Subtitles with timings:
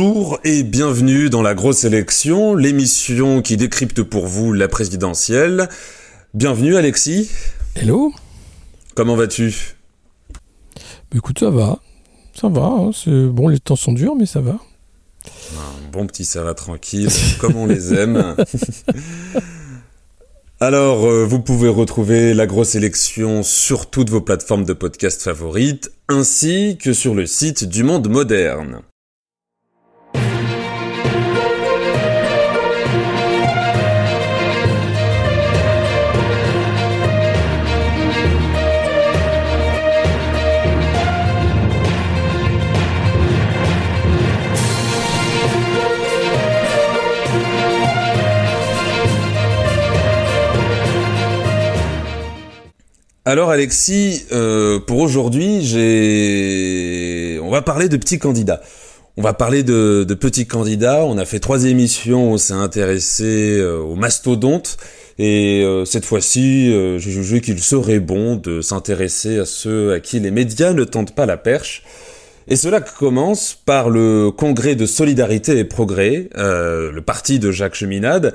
[0.00, 5.68] Bonjour et bienvenue dans la grosse élection, l'émission qui décrypte pour vous la présidentielle.
[6.34, 7.28] Bienvenue Alexis.
[7.74, 8.12] Hello.
[8.94, 9.74] Comment vas-tu?
[10.30, 11.80] Bah, Écoute, ça va.
[12.32, 12.66] Ça va.
[12.66, 12.90] Hein.
[13.30, 14.60] Bon, les temps sont durs, mais ça va.
[15.56, 18.36] Un bon petit ça va tranquille, comme on les aime.
[20.60, 25.90] Alors, euh, vous pouvez retrouver la grosse élection sur toutes vos plateformes de podcast favorites,
[26.06, 28.82] ainsi que sur le site du Monde Moderne.
[53.28, 58.62] Alors Alexis, euh, pour aujourd'hui, j'ai, on va parler de petits candidats.
[59.18, 61.04] On va parler de, petits candidats.
[61.04, 64.78] On a fait trois émissions, on s'est intéressé euh, aux mastodontes.
[65.18, 70.20] Et euh, cette fois-ci, j'ai jugé qu'il serait bon de s'intéresser à ceux à qui
[70.20, 71.82] les médias ne tentent pas la perche.
[72.46, 78.32] Et cela commence par le Congrès de solidarité et progrès, le parti de Jacques Cheminade,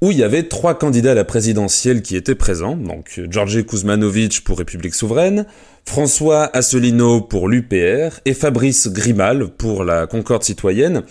[0.00, 4.44] où il y avait trois candidats à la présidentielle qui étaient présents, donc Georgi Kuzmanovic
[4.44, 5.46] pour République souveraine,
[5.86, 11.02] François Asselineau pour l'UPR et Fabrice Grimal pour la Concorde citoyenne,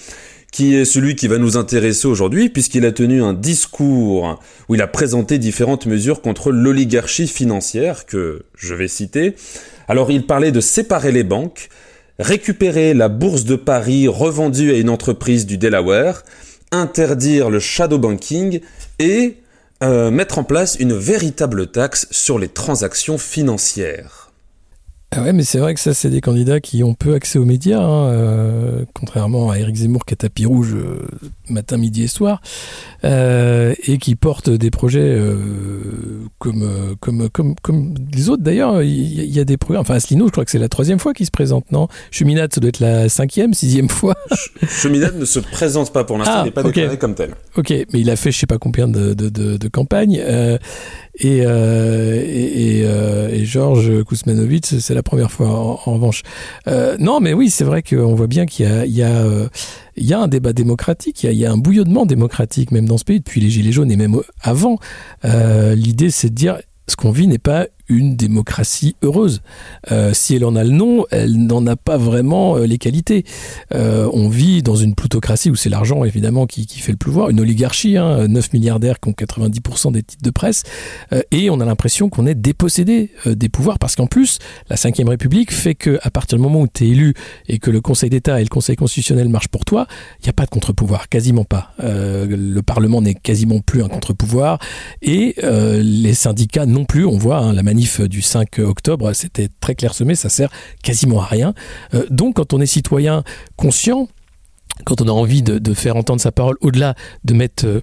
[0.51, 4.81] qui est celui qui va nous intéresser aujourd'hui puisqu'il a tenu un discours où il
[4.81, 9.35] a présenté différentes mesures contre l'oligarchie financière que je vais citer.
[9.87, 11.69] Alors il parlait de séparer les banques,
[12.19, 16.23] récupérer la bourse de Paris revendue à une entreprise du Delaware,
[16.71, 18.61] interdire le shadow banking
[18.99, 19.37] et
[19.83, 24.24] euh, mettre en place une véritable taxe sur les transactions financières.
[25.17, 27.45] Ah ouais, mais c'est vrai que ça, c'est des candidats qui ont peu accès aux
[27.45, 31.07] médias, hein, euh, contrairement à Éric Zemmour qui a tapis rouge euh,
[31.49, 32.41] matin, midi et soir,
[33.05, 35.17] euh, et qui portent des projets
[36.39, 38.81] comme, comme, comme, comme les autres d'ailleurs.
[38.81, 39.83] Il y, a des programmes.
[39.83, 41.87] Enfin, Asselineau, je crois que c'est la troisième fois qu'il se présente, non?
[42.11, 44.15] Cheminade, ça doit être la cinquième, sixième fois.
[44.67, 47.35] Cheminade ne se présente pas pour l'instant, ah, il n'est pas déclaré comme tel.
[47.55, 50.21] Ok, mais il a fait je sais pas combien de, de, de, de campagnes.
[51.17, 56.23] Et, euh, et, euh, et, Georges Kousmanovic, c'est la première fois en, revanche.
[56.67, 59.23] Euh, non, mais oui, c'est vrai qu'on voit bien qu'il y a, il y, a,
[59.23, 59.47] euh,
[60.11, 63.05] un débat démocratique, il y a, il y a, un bouillonnement démocratique même dans ce
[63.05, 64.77] pays depuis les Gilets jaunes et même avant.
[65.23, 69.41] Euh, L'idée, c'est de dire ce qu'on vit n'est pas une démocratie heureuse.
[69.91, 73.25] Euh, si elle en a le nom, elle n'en a pas vraiment euh, les qualités.
[73.73, 77.39] Euh, on vit dans une plutocratie où c'est l'argent évidemment qui, fait le pouvoir, une
[77.39, 80.63] oligarchie, hein, 9 milliardaires qui ont 90% des titres de presse,
[81.31, 85.53] et on a l'impression qu'on est dépossédé des pouvoirs parce qu'en plus, la Ve République
[85.53, 87.13] fait que à partir du moment où tu es élu
[87.47, 89.87] et que le Conseil d'État et le Conseil constitutionnel marchent pour toi,
[90.19, 91.71] il n'y a pas de contre-pouvoir, quasiment pas.
[91.79, 94.59] le Parlement n'est quasiment plus un contre-pouvoir
[95.01, 97.05] et les syndicats non plus.
[97.05, 100.49] On voit hein, la du 5 octobre, c'était très clairsemé, ça sert
[100.83, 101.53] quasiment à rien.
[101.93, 103.23] Euh, donc quand on est citoyen
[103.55, 104.07] conscient,
[104.85, 107.81] quand on a envie de, faire entendre sa parole au-delà de mettre euh,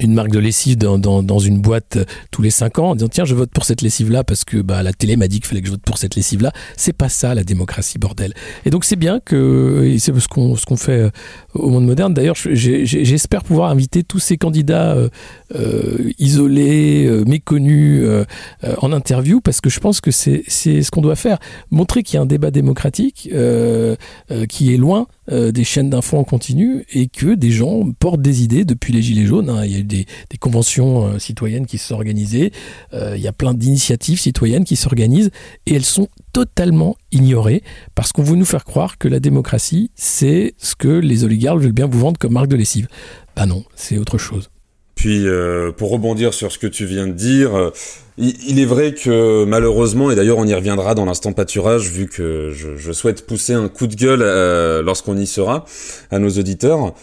[0.00, 3.24] une marque de lessive dans, une boîte euh, tous les cinq ans en disant tiens
[3.24, 5.60] je vote pour cette lessive là parce que bah, la télé m'a dit qu'il fallait
[5.60, 8.34] que je vote pour cette lessive là c'est pas ça la démocratie bordel
[8.64, 11.10] et donc c'est bien que c'est ce qu'on ce qu'on fait
[11.54, 14.96] au monde moderne d'ailleurs j'espère pouvoir inviter tous ces candidats
[15.54, 17.24] euh, euh, isolés euh,
[18.64, 21.38] euh, en interview parce que je pense que c'est ce qu'on doit faire
[21.70, 23.30] montrer qu'il y a un débat démocratique
[24.48, 28.64] qui est loin des chaînes d'infos en continu et que des gens portent des idées
[28.64, 29.64] depuis les gilets jaunes hein.
[29.64, 30.06] il y a des,
[30.38, 32.52] conventions citoyennes qui se sont organisées,
[32.92, 35.30] il y a plein d'initiatives citoyennes qui s'organisent
[35.66, 37.62] et elles sont totalement ignorées
[37.94, 41.72] parce qu'on veut nous faire croire que la démocratie, c'est ce que les oligarques veulent
[41.72, 42.88] bien vous vendre comme marque de lessive.
[43.34, 44.50] Bah non, c'est autre chose.
[44.96, 47.70] Puis, euh, pour rebondir sur ce que tu viens de dire,
[48.18, 52.50] il, est vrai que malheureusement, et d'ailleurs on y reviendra dans l'instant pâturage, vu que
[52.52, 55.64] je, je, souhaite pousser un coup de gueule lorsqu'on y sera
[56.10, 56.94] à nos auditeurs,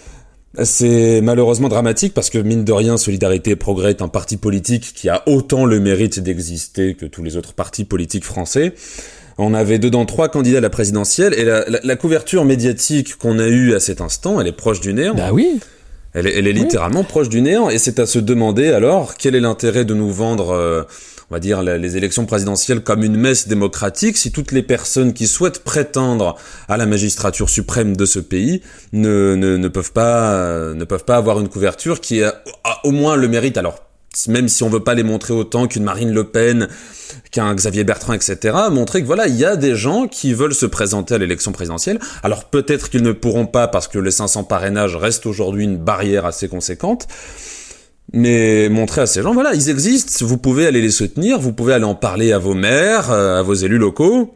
[0.62, 4.94] c'est malheureusement dramatique parce que mine de rien, Solidarité et Progrès est un parti politique
[4.94, 8.74] qui a autant le mérite d'exister que tous les autres partis politiques français.
[9.40, 13.74] On avait dedans trois candidats à la présidentielle et la, couverture médiatique qu'on a eue
[13.74, 15.16] à cet instant, elle est proche du néant.
[15.16, 15.60] Bah oui.
[16.14, 19.36] Elle est, elle est littéralement proche du néant et c'est à se demander alors quel
[19.36, 20.84] est l'intérêt de nous vendre euh,
[21.30, 25.26] on va dire, les élections présidentielles comme une messe démocratique si toutes les personnes qui
[25.26, 26.36] souhaitent prétendre
[26.68, 28.62] à la magistrature suprême de ce pays
[28.92, 32.36] ne, ne, ne peuvent pas ne peuvent pas avoir une couverture qui a,
[32.84, 33.58] au moins le mérite.
[33.58, 33.80] Alors
[34.28, 36.68] même si on veut pas les montrer autant qu'une Marine Le Pen,
[37.32, 40.66] qu'un Xavier Bertrand, etc., montrer que voilà, il y a des gens qui veulent se
[40.66, 42.00] présenter à l'élection présidentielle.
[42.22, 46.26] Alors peut-être qu'ils ne pourront pas parce que les 500 parrainages restent aujourd'hui une barrière
[46.26, 47.08] assez conséquente.
[48.12, 51.74] Mais montrer à ces gens, voilà, ils existent, vous pouvez aller les soutenir, vous pouvez
[51.74, 54.36] aller en parler à vos maires, euh, à vos élus locaux.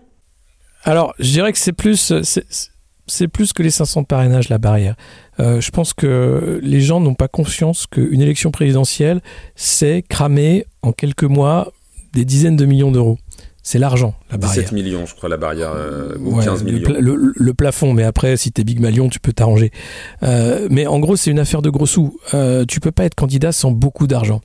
[0.83, 2.13] Alors, je dirais que c'est plus,
[3.07, 4.95] c'est plus que les 500 parrainages, la barrière.
[5.39, 9.21] Euh, je pense que les gens n'ont pas conscience qu'une élection présidentielle,
[9.55, 11.71] c'est cramer en quelques mois
[12.13, 13.17] des dizaines de millions d'euros.
[13.63, 14.63] C'est l'argent, la barrière.
[14.63, 16.89] 17 millions, je crois, la barrière, euh, ou 15 millions.
[16.89, 19.71] Le, plafond, mais après, si t'es Big Malion, tu peux t'arranger.
[20.23, 22.17] Euh, mais en gros, c'est une affaire de gros sous.
[22.67, 24.41] Tu peux pas être candidat sans beaucoup d'argent.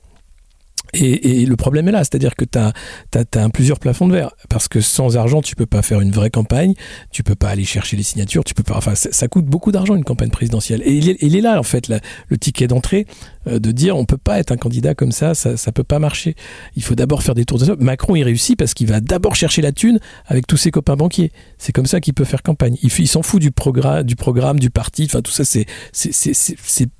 [0.93, 2.73] Et, le problème est là, c'est-à-dire que tu as,
[3.15, 4.31] as, plusieurs plafonds de verre.
[4.49, 6.73] Parce que sans argent, tu peux pas faire une vraie campagne,
[7.11, 8.75] tu peux pas aller chercher les signatures, tu peux pas.
[8.77, 10.81] Enfin, ça, coûte beaucoup d'argent une campagne présidentielle.
[10.85, 13.07] Et il est, là, en fait, le ticket d'entrée
[13.47, 15.99] euh, de dire on peut pas être un candidat comme ça, ça, ça peut pas
[15.99, 16.35] marcher.
[16.75, 17.73] Il faut d'abord faire des tours de.
[17.83, 21.31] Macron, il réussit parce qu'il va d'abord chercher la thune avec tous ses copains banquiers.
[21.57, 22.77] C'est comme ça qu'il peut faire campagne.
[22.81, 25.05] Il, s'en fout du, programme, du programme, du parti.
[25.05, 25.65] Enfin, tout ça, c'est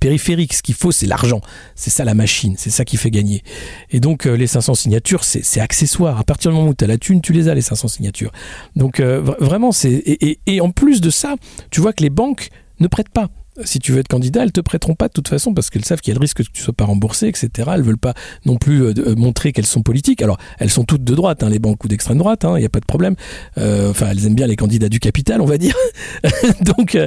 [0.00, 0.54] périphérique.
[0.54, 1.40] Ce qu'il faut, c'est l'argent.
[1.74, 2.54] C'est ça la machine.
[2.58, 3.42] C'est ça qui fait gagner.
[3.90, 6.18] Et donc, euh, les 500 signatures, c'est accessoire.
[6.18, 8.32] À partir du moment où tu as la thune, tu les as, les 500 signatures.
[8.76, 10.02] Donc, euh, vraiment, c'est.
[10.46, 11.36] Et, en plus de ça,
[11.70, 12.48] tu vois que les banques
[12.80, 13.28] ne prêtent pas
[13.62, 16.00] si tu veux être candidat, elles te prêteront pas de toute façon parce qu'elles savent
[16.00, 17.70] qu'il y a le risque que tu sois pas remboursé, etc.
[17.72, 18.12] Elles veulent pas
[18.44, 20.22] non plus euh, montrer qu'elles sont politiques.
[20.22, 22.64] Alors, elles sont toutes de droite, hein, les banques ou d'extrême droite, il hein, n'y
[22.64, 23.14] a pas de problème.
[23.56, 25.76] enfin, elles aiment bien les candidats du capital, on va dire.
[26.62, 26.98] Donc,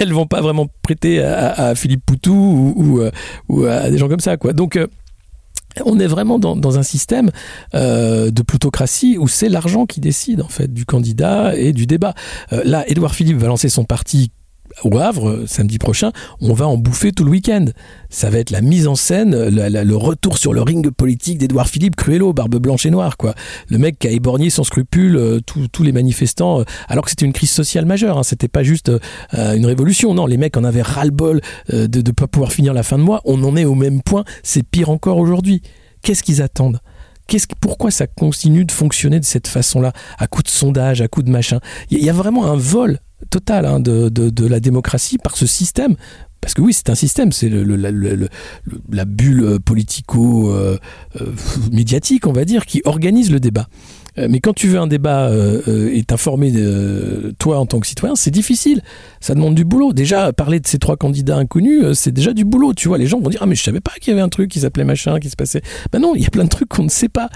[0.00, 2.32] elles vont pas vraiment prêter à, Philippe Poutou
[2.74, 3.02] ou,
[3.50, 4.54] ou, à des gens comme ça, quoi.
[4.54, 4.78] Donc,
[5.84, 7.30] on est vraiment dans, un système
[7.74, 12.14] euh, de plutocratie où c'est l'argent qui décide en fait du candidat et du débat.
[12.52, 14.30] Euh, là, Édouard Philippe va lancer son parti
[14.84, 17.66] au Havre samedi prochain, on va en bouffer tout le week-end.
[18.10, 21.96] Ça va être la mise en scène, le retour sur le ring politique d'Edouard Philippe
[21.96, 23.34] Cruello, barbe blanche et noire, quoi.
[23.68, 27.26] Le mec qui a éborgné sans scrupule euh, tous les manifestants, euh, alors que c'était
[27.26, 28.18] une crise sociale majeure.
[28.18, 28.22] Hein.
[28.22, 30.14] C'était pas juste euh, une révolution.
[30.14, 33.20] Non, les mecs en avaient ras-le-bol de ne pas pouvoir finir la fin de mois.
[33.24, 34.24] On en est au même point.
[34.42, 35.62] C'est pire encore aujourd'hui.
[36.02, 36.80] Qu'est-ce qu'ils attendent?
[37.28, 41.22] Qu'est-ce, pourquoi ça continue de fonctionner de cette façon-là, à coup de sondage, à coup
[41.22, 41.60] de machin
[41.90, 42.98] Il y, a vraiment un vol
[43.30, 45.96] total hein, de, de, la démocratie par ce système.
[46.40, 47.64] Parce que oui, c'est un système, c'est le,
[48.90, 53.68] la bulle politico-médiatique, on va dire, qui organise le débat.
[54.18, 56.52] Euh, mais quand tu veux un débat euh, euh, et t'informer,
[57.38, 58.82] toi en tant que citoyen, c'est difficile.
[59.20, 59.92] Ça demande du boulot.
[59.92, 62.74] Déjà, parler de ces trois candidats inconnus, c'est déjà du boulot.
[62.74, 64.28] Tu vois, les gens vont dire Ah, mais je savais pas qu'il y avait un
[64.28, 65.62] truc qui s'appelait machin, qui se passait.
[65.92, 67.28] Ben non, il y a plein de trucs qu'on ne sait pas.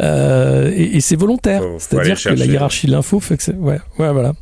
[0.00, 1.62] et, c'est volontaire.
[1.78, 3.54] C'est-à-dire que la hiérarchie de l'info fait que c'est.
[3.54, 4.32] Ouais, ouais, voilà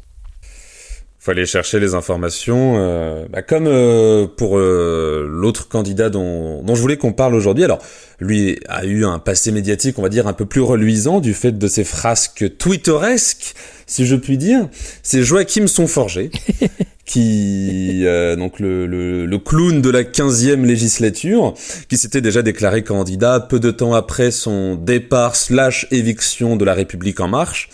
[1.22, 6.74] faut aller chercher les informations, euh, bah comme euh, pour euh, l'autre candidat dont, dont
[6.74, 7.62] je voulais qu'on parle aujourd'hui.
[7.62, 7.78] Alors,
[8.18, 11.56] lui a eu un passé médiatique, on va dire, un peu plus reluisant du fait
[11.56, 13.54] de ses frasques twitteresques,
[13.86, 14.68] si je puis dire.
[15.04, 16.32] C'est Joachim Sonforger,
[17.04, 18.04] qui
[18.36, 21.54] donc le, le, le, clown de la 15e législature,
[21.88, 26.74] qui s'était déjà déclaré candidat peu de temps après son départ slash éviction de la
[26.74, 27.68] République en marche,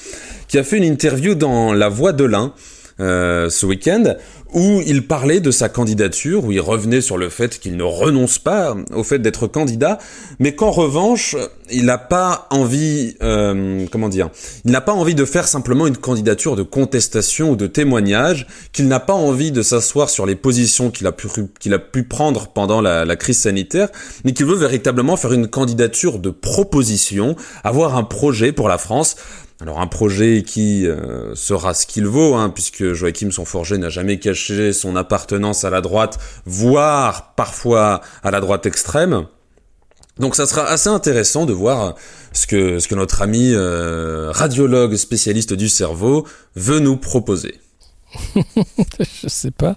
[0.49, 2.53] qui a fait une interview dans La Voix de l'Ain,
[3.01, 4.17] euh, ce week-end,
[4.53, 8.39] où il parlait de sa candidature, où il revenait sur le fait qu'il ne renonce
[8.39, 9.99] pas au fait d'être candidat,
[10.39, 11.37] mais qu'en revanche,
[11.71, 14.31] il n'a pas envie, euh, comment dire,
[14.65, 18.89] il n'a pas envie de faire simplement une candidature de contestation ou de témoignage, qu'il
[18.89, 21.29] n'a pas envie de s'asseoir sur les positions qu'il a pu
[21.61, 23.89] qu'il a pu prendre pendant la, la crise sanitaire,
[24.25, 29.17] mais qu'il veut véritablement faire une candidature de proposition, avoir un projet pour la France.
[29.61, 34.19] Alors un projet qui euh, sera ce qu'il vaut, hein, puisque Joachim Sonforger n'a jamais
[34.21, 39.27] caché son appartenance à la droite, voire parfois à la droite extrême.
[40.19, 41.97] Donc ça sera assez intéressant de voir
[42.33, 47.61] ce que, ce que notre ami euh, radiologue spécialiste du cerveau veut nous proposer.
[49.23, 49.77] je sais pas.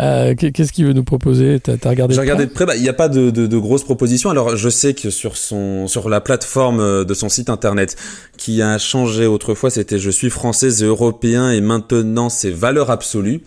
[0.00, 1.60] Euh, qu'est-ce qu'il veut nous proposer?
[1.60, 2.66] T'as regardé J'ai regardé de près.
[2.66, 4.30] Bah, il n'y a pas de, de, de, grosses propositions.
[4.30, 7.96] Alors, je sais que sur son sur la plateforme de son site internet,
[8.36, 13.42] qui a changé autrefois, c'était je suis français et européen, et maintenant c'est valeur absolue.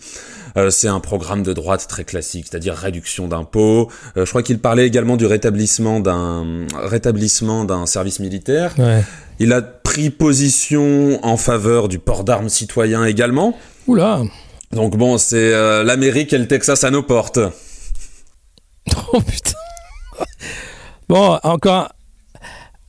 [0.56, 3.90] Euh, c'est un programme de droite très classique, c'est-à-dire réduction d'impôts.
[4.16, 8.72] Euh, je crois qu'il parlait également du rétablissement d'un rétablissement d'un service militaire.
[8.78, 9.02] Ouais.
[9.40, 13.56] Il a pris position en faveur du port d'armes citoyen également.
[13.86, 14.22] Oula.
[14.72, 17.38] Donc bon, c'est euh, l'Amérique et le Texas à nos portes.
[19.12, 19.52] Oh putain.
[21.08, 21.88] bon, encore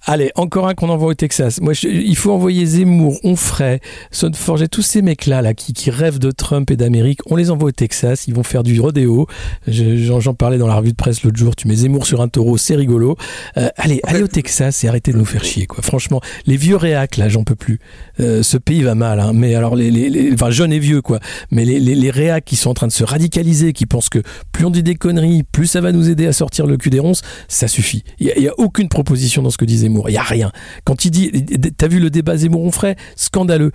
[0.07, 1.59] Allez, encore un qu'on envoie au Texas.
[1.61, 3.79] Moi, il faut envoyer Zemmour, Onfray,
[4.11, 7.21] Sonforget, tous ces mecs-là là, qui, qui, rêvent de Trump et d'Amérique.
[7.25, 8.27] On les envoie au Texas.
[8.27, 9.25] Ils vont faire du rodéo.
[9.67, 11.55] J'en parlais dans la revue de presse l'autre jour.
[11.55, 13.17] Tu mets Zemmour sur un taureau, c'est rigolo.
[13.57, 15.65] Euh, allez, allez au Texas et arrêtez de nous faire chier.
[15.65, 15.81] Quoi.
[15.81, 17.79] Franchement, les vieux réacs, là, j'en peux plus.
[18.19, 19.19] Euh, ce pays va mal.
[19.19, 19.31] Hein.
[19.33, 21.19] Mais alors, les, les, enfin, jeunes et vieux, quoi.
[21.49, 24.21] Mais les, les, les réacs qui sont en train de se radicaliser, qui pensent que
[24.51, 26.99] plus on dit des conneries, plus ça va nous aider à sortir le cul des
[26.99, 28.03] ronces, ça suffit.
[28.19, 29.94] Il n'y a, a, aucune proposition dans ce que dit Zemmour.
[30.07, 30.51] Il n'y a rien.
[30.83, 31.31] Quand il dit,
[31.77, 33.71] t'as vu le débat Zemmour-Onfray Scandaleux.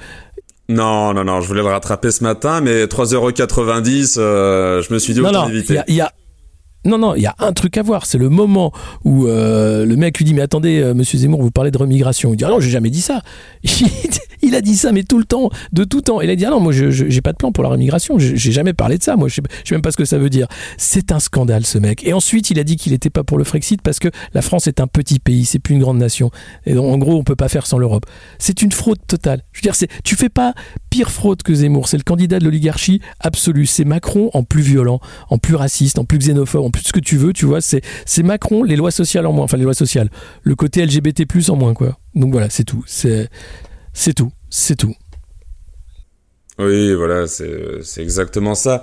[0.69, 5.15] Non, non, non, je voulais le rattraper ce matin, mais 3,90€, euh, je me suis
[5.15, 5.81] dit autant éviter.
[5.89, 6.13] Il y a,
[6.85, 8.07] non, non, il y a un truc à voir.
[8.07, 8.73] C'est le moment
[9.05, 12.33] où euh, le mec lui dit Mais attendez, euh, monsieur Zemmour, vous parlez de remigration.
[12.33, 13.21] Il dit Ah non, j'ai jamais dit ça.
[14.43, 16.23] il a dit ça, mais tout le temps, de tout temps.
[16.23, 18.19] Il a dit Ah non, moi, je j'ai pas de plan pour la remigration.
[18.19, 19.17] J'ai jamais parlé de ça.
[19.17, 20.47] Moi, je sais, sais même pas ce que ça veut dire.
[20.79, 22.07] C'est un scandale, ce mec.
[22.07, 24.67] Et ensuite, il a dit qu'il n'était pas pour le Frexit parce que la France
[24.67, 26.31] est un petit pays, c'est plus une grande nation.
[26.65, 28.07] Et en gros, on peut pas faire sans l'Europe.
[28.39, 29.43] C'est une fraude totale.
[29.53, 30.55] Je veux dire, tu fais pas
[30.89, 31.89] pire fraude que Zemmour.
[31.89, 33.67] C'est le candidat de l'oligarchie absolue.
[33.67, 37.17] C'est Macron en plus violent, en plus raciste, en plus xénophobe plus ce que tu
[37.17, 37.61] veux, tu vois.
[37.61, 37.83] C'est,
[38.23, 40.11] Macron, les lois sociales en moins, enfin les lois sociales,
[40.43, 41.99] le côté LGBT en moins, quoi.
[42.15, 42.85] Donc voilà, c'est tout.
[42.87, 43.29] C'est,
[44.15, 44.33] tout.
[44.49, 44.95] C'est tout.
[46.59, 48.83] Oui, voilà, c'est exactement ça.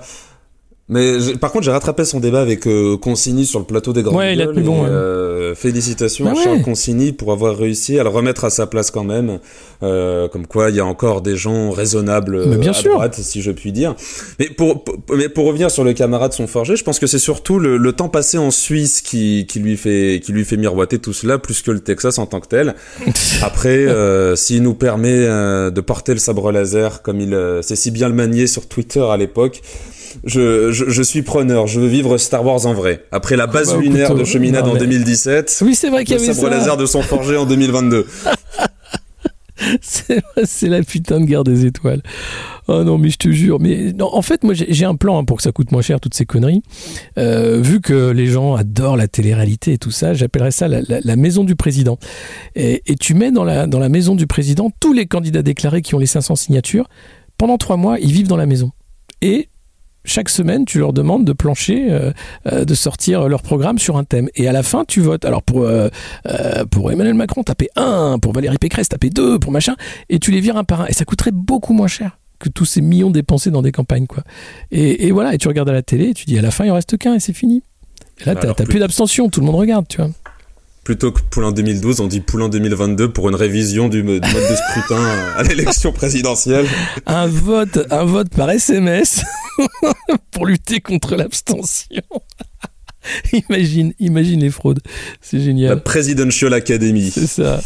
[0.90, 4.16] Mais par contre, j'ai rattrapé son débat avec euh, Consigny sur le plateau des Grands
[4.16, 8.08] ouais, il a bon, euh, Félicitations bah à Charles Consigny pour avoir réussi à le
[8.08, 9.38] remettre à sa place quand même.
[9.82, 12.94] Euh, comme quoi, il y a encore des gens raisonnables bien à sûr.
[12.94, 13.94] droite, si je puis dire.
[14.38, 17.18] Mais pour, pour, mais pour revenir sur le camarade son forgé, je pense que c'est
[17.18, 20.98] surtout le, le, temps passé en Suisse qui, qui lui fait qui lui fait miroiter
[20.98, 22.74] tout cela plus que le Texas en tant que tel.
[23.42, 27.90] Après, euh, s'il nous permet euh, de porter le sabre laser comme il c'est si
[27.90, 29.60] bien le manier sur Twitter à l'époque
[30.24, 31.66] je, je, je, suis preneur.
[31.66, 33.04] Je veux vivre Star Wars en vrai.
[33.12, 35.62] Après la base bah, lunaire de Cheminade en 2017.
[35.62, 36.32] Oui, c'est vrai qu'il y avait ça.
[36.32, 38.06] Le sabre laser de son forgé en 2022.
[39.80, 42.02] c'est la putain de guerre des étoiles.
[42.68, 43.58] Oh non, mais je te jure.
[43.60, 46.00] Mais non, en fait, moi, j'ai un plan hein, pour que ça coûte moins cher
[46.00, 46.62] toutes ces conneries.
[47.18, 51.00] Euh, vu que les gens adorent la télé-réalité et tout ça, j'appellerais ça la, la,
[51.00, 51.98] la, maison du président.
[52.54, 55.82] Et, et, tu mets dans la, dans la maison du président tous les candidats déclarés
[55.82, 56.88] qui ont les 500 signatures.
[57.36, 58.72] Pendant trois mois, ils vivent dans la maison.
[59.22, 59.48] Et
[60.08, 62.12] chaque semaine, tu leur demandes de plancher, euh,
[62.50, 64.28] euh, de sortir leur programme sur un thème.
[64.34, 65.24] Et à la fin, tu votes.
[65.24, 65.88] Alors pour, euh,
[66.70, 69.76] pour Emmanuel Macron, taper 1, pour Valérie Pécresse, taper 2, pour machin,
[70.08, 70.86] et tu les vires un par un.
[70.86, 74.06] Et ça coûterait beaucoup moins cher que tous ces millions dépensés dans des campagnes.
[74.06, 74.22] quoi.
[74.70, 76.64] Et, et voilà, et tu regardes à la télé, et tu dis à la fin,
[76.64, 77.62] il en reste qu'un, et c'est fini.
[78.20, 80.10] Et là, t'as plus, plus d'abstention, tout le monde regarde, tu vois
[80.88, 85.04] plutôt que Poulain 2012, on dit Poulain 2022 pour une révision du, mode de scrutin
[85.36, 86.64] à l'élection présidentielle.
[87.04, 89.22] Un vote, un vote par SMS
[90.30, 92.00] pour lutter contre l'abstention.
[93.50, 94.80] imagine, imagine les fraudes.
[95.20, 95.68] C'est génial.
[95.68, 97.10] La Presidential Academy.
[97.10, 97.60] C'est ça.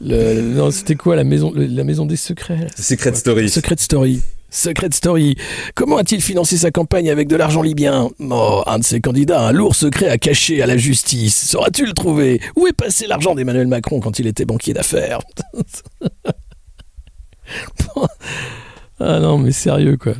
[0.00, 3.48] Le, non, c'était quoi la maison, la maison des secrets Secret Story.
[3.48, 4.22] Secret Story.
[4.50, 5.36] Secret Story.
[5.74, 8.10] Comment a-t-il financé sa campagne avec de l'argent libyen?
[8.20, 11.48] Oh, un de ses candidats a un lourd secret à cacher à la justice.
[11.50, 12.40] Sauras-tu le trouver?
[12.56, 15.20] Où est passé l'argent d'Emmanuel Macron quand il était banquier d'affaires?
[19.00, 20.14] Ah non, mais sérieux quoi.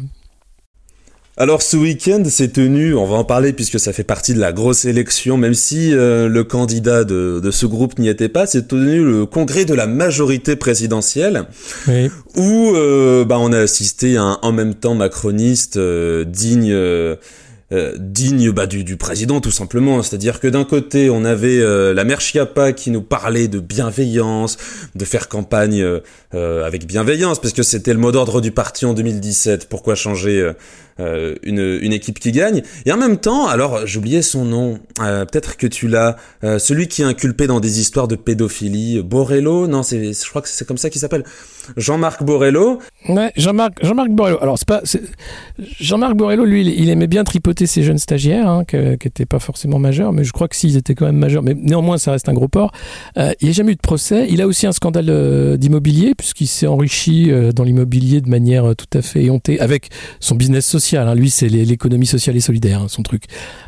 [1.37, 4.53] Alors ce week-end s'est tenu, on va en parler puisque ça fait partie de la
[4.53, 8.67] grosse élection, même si euh, le candidat de, de ce groupe n'y était pas, s'est
[8.67, 11.47] tenu le congrès de la majorité présidentielle,
[11.89, 12.09] oui.
[12.37, 17.17] où euh, bah, on a assisté à un en même temps macroniste euh, digne euh,
[17.73, 20.03] euh, digne bah, du, du, président tout simplement.
[20.03, 24.59] C'est-à-dire que d'un côté on avait euh, la mère Chiappa qui nous parlait de bienveillance,
[24.95, 28.93] de faire campagne euh, avec bienveillance, parce que c'était le mot d'ordre du parti en
[28.93, 29.69] 2017.
[29.69, 30.53] Pourquoi changer
[30.99, 35.67] une, une, équipe qui gagne Et en même temps, alors j'oubliais son nom, peut-être que
[35.67, 36.17] tu l'as,
[36.59, 40.49] celui qui est inculpé dans des histoires de pédophilie, Borello, non, c'est, je crois que
[40.49, 41.25] c'est comme ça qu'il s'appelle,
[41.77, 42.79] Jean-Marc Borello.
[43.09, 44.39] Ouais, Jean-Marc, Jean-Marc Borello.
[44.43, 44.83] Alors c'est pas,
[45.81, 49.79] Jean-Marc Borello, lui, il aimait bien tripoter ces jeunes stagiaires, hein, qui n'étaient pas forcément
[49.79, 52.35] majeurs, mais je crois que s'ils étaient quand même majeurs, mais néanmoins ça reste un
[52.35, 52.73] gros port.
[53.17, 54.27] Euh, il n'y a jamais eu de procès.
[54.31, 58.71] Il a aussi un scandale euh, d'immobilier, puisqu'il s'est enrichi euh, dans l'immobilier de manière
[58.71, 60.84] euh, tout à fait éhontée, avec son business social.
[60.93, 61.15] Hein.
[61.15, 63.25] Lui, c'est l'économie sociale et solidaire, hein, son truc.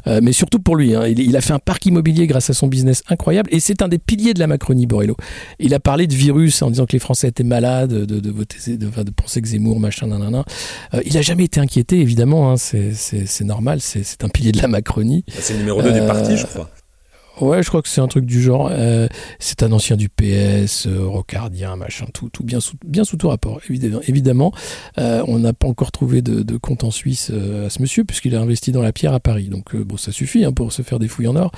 [0.06, 1.06] Euh, mais surtout pour lui, hein.
[1.06, 3.88] il, il, a fait un parc immobilier grâce à son business incroyable, et c'est un
[3.88, 5.16] des piliers de la Macronie, Borello.
[5.58, 8.86] Il a parlé de virus en disant que les Français étaient malades, de, voter, de,
[8.86, 10.44] de, penser que Zemmour, machin, nanana.
[11.04, 12.92] il n'a jamais été inquiété, évidemment, c'est
[13.42, 15.24] normal, c'est un pilier de la Macronie.
[15.28, 16.70] C'est le numéro 2 du parti, je crois.
[17.40, 18.70] Ouais, je crois que c'est un truc du genre.
[18.72, 23.16] Euh, c'est un ancien du PS, euh, rocardien, machin, tout, tout bien, sous, bien sous
[23.16, 23.60] tout rapport.
[23.68, 24.52] Évidemment,
[24.98, 28.34] euh, on n'a pas encore trouvé de, de, compte en Suisse à ce monsieur, puisqu'il
[28.34, 29.48] a investi dans la pierre à Paris.
[29.48, 31.52] Donc, bon, ça suffit hein, pour se faire des fouilles en or.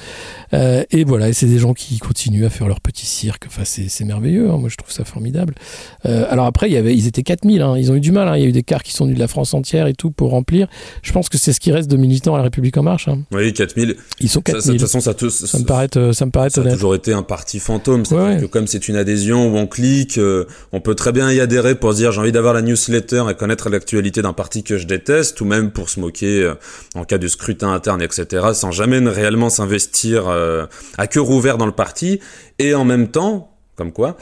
[0.52, 3.44] et voilà, et c'est des gens qui continuent à faire leur petit cirque.
[3.46, 4.50] Enfin, c'est merveilleux.
[4.50, 4.58] Hein.
[4.58, 5.54] moi, je trouve ça formidable.
[6.02, 7.62] alors après, il y avait, ils étaient 4000.
[7.62, 7.78] Hein.
[7.78, 8.28] ils ont eu du mal.
[8.28, 8.36] Hein.
[8.36, 10.10] il y a eu des cars qui sont venus de la France entière et tout
[10.10, 10.66] pour remplir.
[11.02, 13.06] Je pense que c'est ce qui reste de militants à la République en marche.
[13.06, 13.22] Hein.
[13.30, 13.96] Oui, 4000.
[14.20, 14.66] Ils sont 4000.
[14.66, 17.12] De toute façon, ça, te, ça, me paraît, ça me paraît ça a toujours été
[17.12, 18.02] un parti fantôme.
[18.04, 21.74] Que comme c'est une adhésion où on clique, euh, on peut très bien y adhérer
[21.74, 24.86] pour se dire j'ai envie d'avoir la newsletter et connaître l'actualité d'un parti que je
[24.86, 26.54] déteste, ou même pour se moquer euh,
[26.94, 31.66] en cas de scrutin interne, etc., sans jamais réellement s'investir euh, à cœur ouvert dans
[31.66, 32.20] le parti.
[32.58, 34.16] Et en même temps, comme quoi,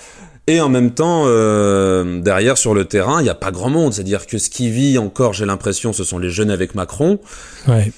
[0.49, 1.25] et en même temps,
[2.21, 3.95] derrière sur le terrain, il n'y a pas grand monde.
[3.95, 7.19] C'est-à-dire que ce qui vit encore, j'ai l'impression, ce sont les jeunes avec Macron.
[7.67, 7.91] Ouais.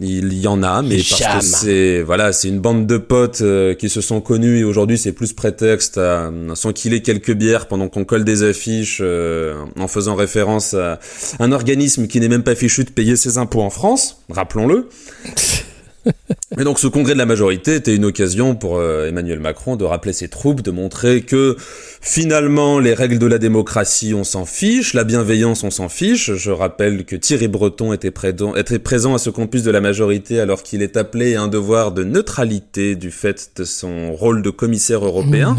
[0.00, 3.72] Il y en a, mais parce que c'est voilà, c'est une bande de potes euh,
[3.74, 7.88] qui se sont connus et aujourd'hui c'est plus prétexte à, à s'enquiler quelques bières pendant
[7.88, 11.00] qu'on colle des affiches euh, en faisant référence à
[11.38, 14.88] un organisme qui n'est même pas fichu de payer ses impôts en France, rappelons-le.
[16.56, 19.84] Mais donc ce congrès de la majorité était une occasion pour euh, Emmanuel Macron de
[19.84, 21.56] rappeler ses troupes, de montrer que
[22.00, 26.32] finalement les règles de la démocratie on s'en fiche, la bienveillance on s'en fiche.
[26.34, 30.82] Je rappelle que Thierry Breton était, présent à ce campus de la majorité alors qu'il
[30.82, 35.56] est appelé à un devoir de neutralité du fait de son rôle de commissaire européen.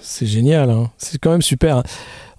[0.00, 0.90] C'est génial, hein.
[0.96, 1.82] c'est quand même super.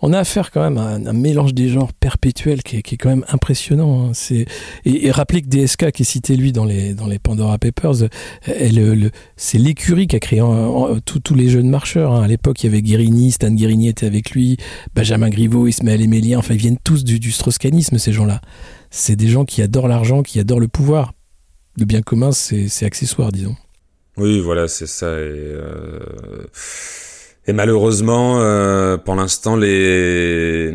[0.04, 2.98] On a affaire quand même à un, mélange des genres perpétuel qui est, qui est
[2.98, 4.08] quand même impressionnant.
[4.08, 4.12] Hein.
[4.14, 4.46] C'est
[4.86, 8.10] et, et rappeler que DSK qui est cité lui dans les dans les Pandora Papers,
[8.48, 10.42] le, c'est l'écurie qui a créé
[11.06, 12.14] tous les jeunes marcheurs.
[12.14, 12.24] Hein.
[12.24, 14.58] À l'époque, il y avait Guérini, Stan Guérini était avec lui,
[14.96, 16.40] Benjamin Griveaux, Ismaël Emélien.
[16.40, 18.42] Enfin, ils viennent tous du, du ces gens-là.
[18.90, 21.14] C'est des gens qui adorent l'argent, qui adorent le pouvoir.
[21.78, 23.56] Le bien commun, c'est accessoire, disons.
[24.18, 25.06] Oui, voilà, c'est ça.
[25.06, 26.00] Euh...
[27.48, 30.74] Et malheureusement, euh, pour l'instant, les,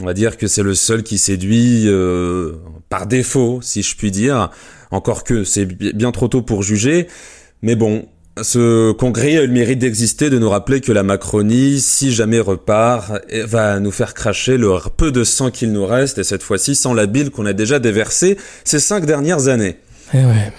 [0.00, 2.52] on va dire que c'est le seul qui séduit euh,
[2.90, 4.50] par défaut, si je puis dire.
[4.90, 7.06] Encore que c'est bien trop tôt pour juger,
[7.62, 8.06] mais bon,
[8.42, 12.40] ce congrès a eu le mérite d'exister, de nous rappeler que la Macronie, si jamais
[12.40, 13.12] repart,
[13.44, 16.92] va nous faire cracher le peu de sang qu'il nous reste, et cette fois-ci sans
[16.92, 19.76] la bile qu'on a déjà déversée ces cinq dernières années.
[20.12, 20.52] Eh ouais.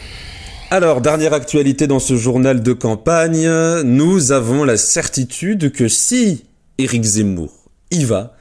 [0.76, 3.48] Alors, dernière actualité dans ce journal de campagne,
[3.84, 6.46] nous avons la certitude que si
[6.80, 7.54] Éric Zemmour
[7.92, 8.36] y va,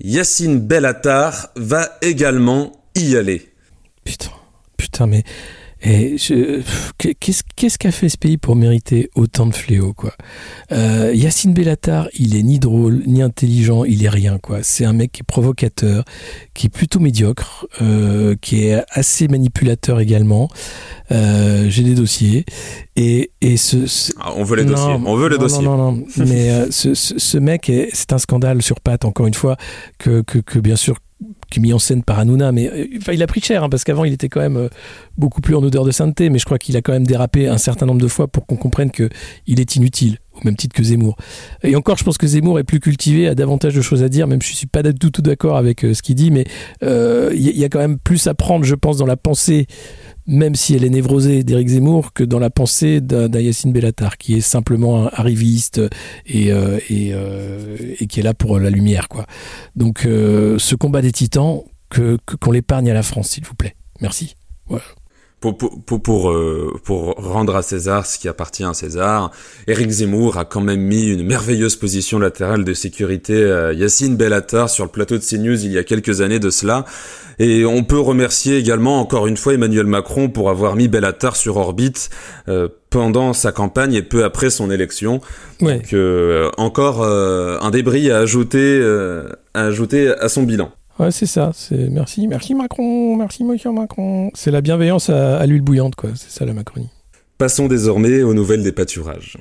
[0.00, 3.52] Yacine Bellatar va également y aller.
[4.02, 4.30] Putain,
[4.78, 5.24] putain, mais
[5.86, 10.14] et qu'est-ce qu'a fait ce pays pour mériter autant de fléaux quoi?
[10.72, 14.60] Euh, Yacine Bellatar, il est ni drôle ni intelligent, il est rien quoi.
[14.62, 16.04] C'est un mec qui est provocateur,
[16.54, 20.48] qui est plutôt médiocre, euh, qui est assez manipulateur également.
[21.12, 22.46] Euh, J'ai des dossiers
[22.96, 25.64] et, et ce, ah, on veut les dossiers, on veut les dossiers.
[25.64, 29.26] Non non non, mais euh, ce, ce, ce, mec c'est un scandale sur pattes encore
[29.26, 29.56] une fois
[29.98, 30.96] que, que, que bien sûr
[31.50, 33.84] qui est mis en scène par Hanouna, mais euh, il a pris cher, hein, parce
[33.84, 34.68] qu'avant il était quand même euh,
[35.18, 37.58] beaucoup plus en odeur de sainteté, mais je crois qu'il a quand même dérapé un
[37.58, 39.10] certain nombre de fois pour qu'on comprenne qu'il
[39.60, 41.16] est inutile, au même titre que Zemmour.
[41.62, 44.26] Et encore, je pense que Zemmour est plus cultivé, a davantage de choses à dire,
[44.26, 46.44] même je suis pas du tout, tout d'accord avec euh, ce qu'il dit, mais
[46.82, 49.66] il y, a quand même plus à prendre, je pense, dans la pensée
[50.26, 54.40] même si elle est névrosée d'Éric Zemmour, que dans la pensée d'Ayacine Bellatar, qui est
[54.40, 55.80] simplement un arriviste
[56.26, 59.08] et, euh, euh, et, qui est là pour la lumière.
[59.08, 59.26] Quoi.
[59.76, 63.76] Donc euh, ce combat des titans, qu'on l'épargne à la France, s'il vous plaît.
[64.00, 64.34] Merci.
[65.52, 69.30] Pour, pour, pour, euh, pour, rendre à César ce qui appartient à César,
[69.66, 74.70] Eric Zemmour a quand même mis une merveilleuse position latérale de sécurité à Yacine Bellatar
[74.70, 76.84] sur le plateau de CNews il y a quelques années de cela.
[77.38, 81.56] Et on peut remercier également encore une fois Emmanuel Macron pour avoir mis Bellatar sur
[81.56, 82.08] orbite
[82.48, 85.20] euh, pendant sa campagne et peu après son élection.
[85.60, 88.80] Donc euh, encore un débris à ajouter,
[89.52, 90.72] à ajouter à son bilan.
[90.98, 91.50] Ouais, c'est ça.
[91.54, 94.30] C'est merci, merci Macron, merci Monsieur Macron.
[94.34, 96.10] C'est la bienveillance à, l'huile bouillante, quoi.
[96.14, 96.88] C'est ça la Macronie.
[97.38, 99.38] Passons désormais aux nouvelles des pâturages.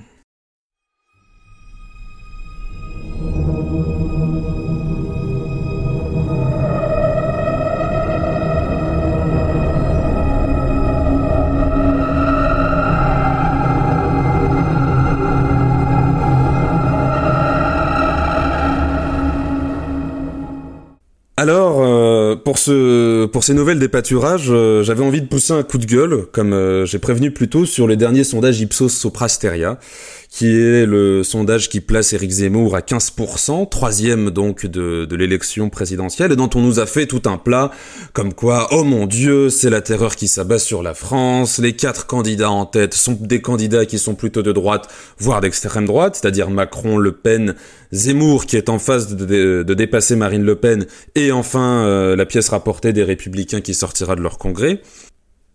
[21.43, 25.63] Alors, euh, pour ce, pour ces nouvelles des pâturages, euh, j'avais envie de pousser un
[25.63, 29.77] coup de gueule, comme euh, j'ai prévenu plus tôt sur les derniers sondages Ipsos Soprasteria,
[30.33, 36.31] qui est le sondage qui place Éric Zemmour à 15%, troisième donc de, l'élection présidentielle,
[36.31, 37.69] et dont on nous a fait tout un plat,
[38.13, 42.07] comme quoi, oh mon dieu, c'est la terreur qui s'abat sur la France, les quatre
[42.07, 46.49] candidats en tête sont des candidats qui sont plutôt de droite, voire d'extrême droite, c'est-à-dire
[46.49, 47.53] Macron, Le Pen,
[47.91, 52.25] Zemmour qui est en phase de, de, dépasser Marine Le Pen, et enfin euh, la
[52.25, 54.81] pièce rapportée des Républicains qui sortira de leur congrès.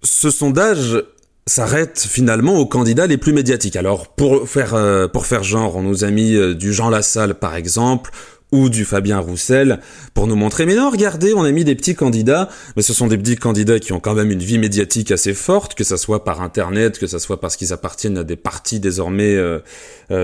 [0.05, 1.03] Ce sondage
[1.49, 3.77] s'arrête finalement aux candidats les plus médiatiques.
[3.77, 7.35] Alors pour faire euh, pour faire genre, on nous a mis euh, du Jean Lassalle
[7.35, 8.11] par exemple
[8.51, 9.79] ou du Fabien Roussel
[10.15, 13.07] pour nous montrer mais non regardez on a mis des petits candidats mais ce sont
[13.07, 16.25] des petits candidats qui ont quand même une vie médiatique assez forte que ça soit
[16.25, 19.61] par internet que ça soit parce qu'ils appartiennent à des partis désormais euh,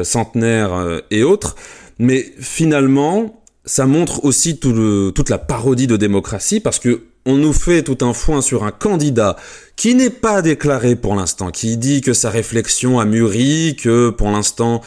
[0.05, 1.55] centenaires et autres
[1.99, 7.35] mais finalement ça montre aussi tout le, toute la parodie de démocratie parce que on
[7.35, 9.37] nous fait tout un foin sur un candidat
[9.77, 14.31] qui n'est pas déclaré pour l'instant, qui dit que sa réflexion a mûri, que pour
[14.31, 14.83] l'instant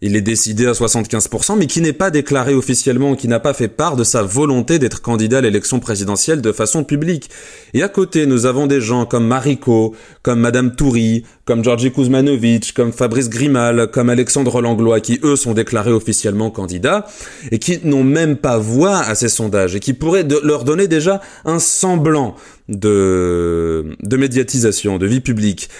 [0.00, 3.66] il est décidé à 75%, mais qui n'est pas déclaré officiellement, qui n'a pas fait
[3.66, 7.30] part de sa volonté d'être candidat à l'élection présidentielle de façon publique.
[7.74, 12.74] Et à côté, nous avons des gens comme Mariko, comme Madame Toury, comme Georgi Kuzmanovic,
[12.74, 17.06] comme Fabrice Grimal, comme Alexandre Langlois, qui eux sont déclarés officiellement candidats,
[17.50, 21.20] et qui n'ont même pas voix à ces sondages, et qui pourraient leur donner déjà
[21.44, 22.36] un semblant
[22.68, 25.70] de, de médiatisation, de vie publique.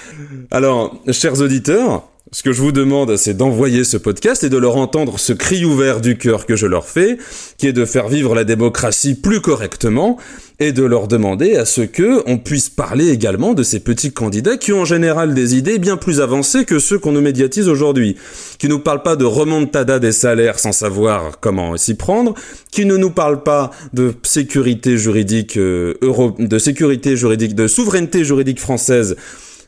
[0.50, 4.76] Alors, chers auditeurs, ce que je vous demande, c'est d'envoyer ce podcast et de leur
[4.76, 7.16] entendre ce cri ouvert du cœur que je leur fais,
[7.56, 10.18] qui est de faire vivre la démocratie plus correctement,
[10.60, 14.56] et de leur demander à ce que on puisse parler également de ces petits candidats
[14.56, 18.16] qui ont en général des idées bien plus avancées que ceux qu'on nous médiatise aujourd'hui,
[18.58, 22.34] qui nous parlent pas de remontada des salaires sans savoir comment s'y prendre,
[22.72, 25.94] qui ne nous parlent pas de sécurité juridique euh,
[26.38, 29.16] de sécurité juridique, de souveraineté juridique française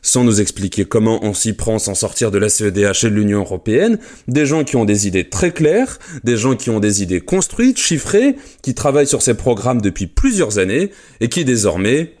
[0.01, 3.39] sans nous expliquer comment on s'y prend sans sortir de la CEDH et de l'Union
[3.39, 7.21] européenne, des gens qui ont des idées très claires, des gens qui ont des idées
[7.21, 12.13] construites, chiffrées, qui travaillent sur ces programmes depuis plusieurs années et qui désormais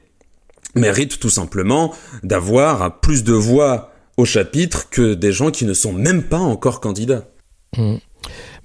[0.75, 5.93] méritent tout simplement d'avoir plus de voix au chapitre que des gens qui ne sont
[5.93, 7.27] même pas encore candidats.
[7.77, 7.95] Mmh.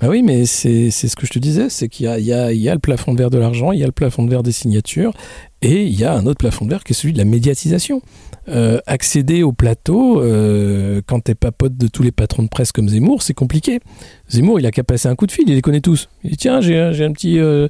[0.01, 2.75] Bah oui, mais c'est ce que je te disais, c'est qu'il y, y, y a,
[2.75, 5.15] le plafond de verre de l'argent, il y a le plafond de verre des signatures,
[5.63, 8.03] et il y a un autre plafond de verre qui est celui de la médiatisation.
[8.49, 12.73] Euh, accéder au plateau, euh, quand t'es pas pote de tous les patrons de presse
[12.73, 13.81] comme Zemmour, c'est compliqué.
[14.29, 16.09] Zemmour, il a qu'à passer un coup de fil, il les connaît tous.
[16.23, 17.39] Il dit tiens, j'ai un petit...
[17.39, 17.67] Euh,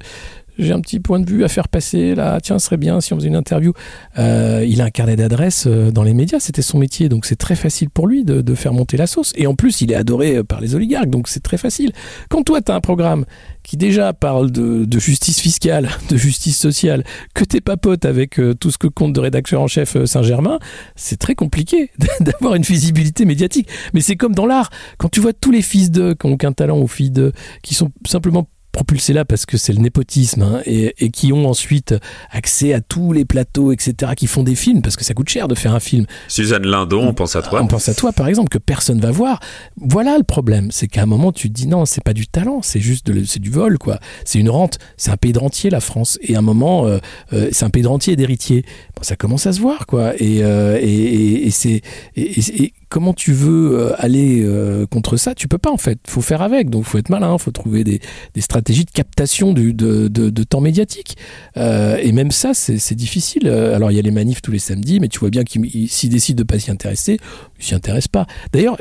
[0.59, 3.12] j'ai un petit point de vue à faire passer là, tiens, ce serait bien si
[3.12, 3.73] on faisait une interview.
[4.19, 7.37] Euh, il a un carnet d'adresses euh, dans les médias, c'était son métier, donc c'est
[7.37, 9.33] très facile pour lui de, de, faire monter la sauce.
[9.37, 11.92] Et en plus, il est adoré euh, par les oligarques, donc c'est très facile.
[12.29, 13.25] Quand toi, tu as un programme
[13.62, 18.40] qui déjà parle de, de, justice fiscale, de justice sociale, que t'es pas pote avec
[18.61, 20.59] tout ce que compte de rédacteur en chef Saint-Germain,
[20.95, 21.90] c'est très compliqué
[22.21, 23.69] d'avoir une visibilité médiatique.
[23.92, 26.53] Mais c'est comme dans l'art, quand tu vois tous les fils de, qui ont aucun
[26.53, 30.61] talent, ou filles de, qui sont simplement propulsés là parce que c'est le népotisme hein,
[30.67, 31.95] et, et, qui ont ensuite
[32.31, 35.49] accès à tous les plateaux, etc., qui font des films parce que ça coûte cher
[35.49, 36.05] de faire un film.
[36.29, 37.62] Suzanne Lindon, on, pense à toi.
[37.62, 39.41] On pense à toi, par exemple, que personne va voir.
[39.77, 42.61] Voilà le problème, c'est qu'à un moment tu te dis non, c'est pas du talent,
[42.62, 43.99] c'est juste de, c'est du vol, quoi.
[44.27, 44.79] C'est une rente.
[44.99, 46.19] C'est un pays de rentier, la France.
[46.21, 46.99] Et à un moment, euh,
[47.33, 48.65] euh, c'est un pays de rentier et d'héritiers.
[48.95, 50.12] Bon, ça commence à se voir, quoi.
[50.19, 51.81] Et, euh, et, et c'est
[52.15, 55.99] et, comment tu veux euh, aller euh, contre ça Tu peux pas en fait.
[56.07, 56.70] Faut faire avec.
[56.70, 57.37] Donc faut être malin.
[57.38, 58.01] Faut trouver des,
[58.38, 61.16] stratégies de captation du, de, de, temps médiatique.
[61.57, 63.49] Euh, et même ça, c'est difficile.
[63.49, 66.11] Alors il y a les manifs tous les samedis, mais tu vois bien qu'ils s'ils
[66.11, 67.18] décident de pas s'y intéresser,
[67.59, 68.27] ils s'y intéressent pas.
[68.53, 68.79] D'ailleurs.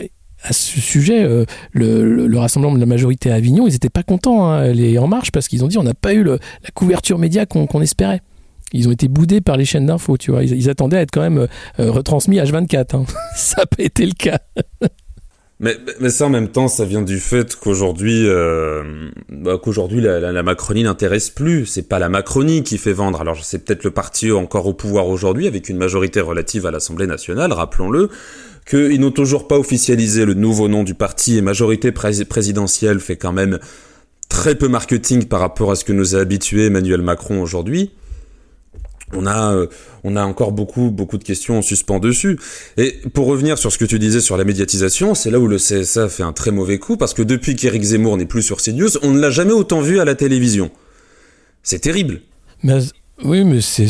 [0.47, 1.27] À ce sujet,
[1.71, 5.07] le, le, rassemblement de la majorité à Avignon, ils n'étaient pas contents, hein, les En
[5.07, 6.37] Marche, parce qu'ils ont dit on n'a pas eu la
[6.75, 8.21] couverture média qu'on qu espérait
[8.73, 10.43] ils ont été boudés par les chaînes d'infos, tu vois.
[10.43, 11.47] Ils, attendaient à être quand même
[11.79, 12.95] euh, retransmis H24.
[12.95, 13.05] Hein.
[13.35, 14.39] ça n'a pas été le cas.
[15.59, 15.75] mais,
[16.09, 21.29] ça, en même temps, ça vient du fait qu'aujourd'hui, euh, bah, qu'aujourd'hui la, Macronie n'intéresse
[21.29, 21.65] plus.
[21.65, 23.21] C'est pas la Macronie qui fait vendre.
[23.21, 27.07] Alors, c'est peut-être le parti encore au pouvoir aujourd'hui, avec une majorité relative à l'Assemblée
[27.07, 28.09] nationale, rappelons-le
[28.67, 33.15] qu'ils n'ont toujours pas officialisé le nouveau nom du parti et majorité pré présidentielle fait
[33.15, 33.59] quand même
[34.27, 37.91] très peu marketing par rapport à ce que nous a habitué Emmanuel Macron aujourd'hui
[39.13, 39.67] on a, euh,
[40.03, 42.39] on a encore beaucoup, beaucoup de questions en suspens dessus.
[42.77, 45.57] Et pour revenir sur ce que tu disais sur la médiatisation, c'est là où le
[45.57, 48.97] CSA fait un très mauvais coup, parce que depuis qu'Éric Zemmour n'est plus sur CNews,
[49.03, 50.71] on ne l'a jamais autant vu à la télévision.
[51.63, 52.21] C'est terrible.
[52.63, 52.79] Mais,
[53.23, 53.87] oui, mais c'est...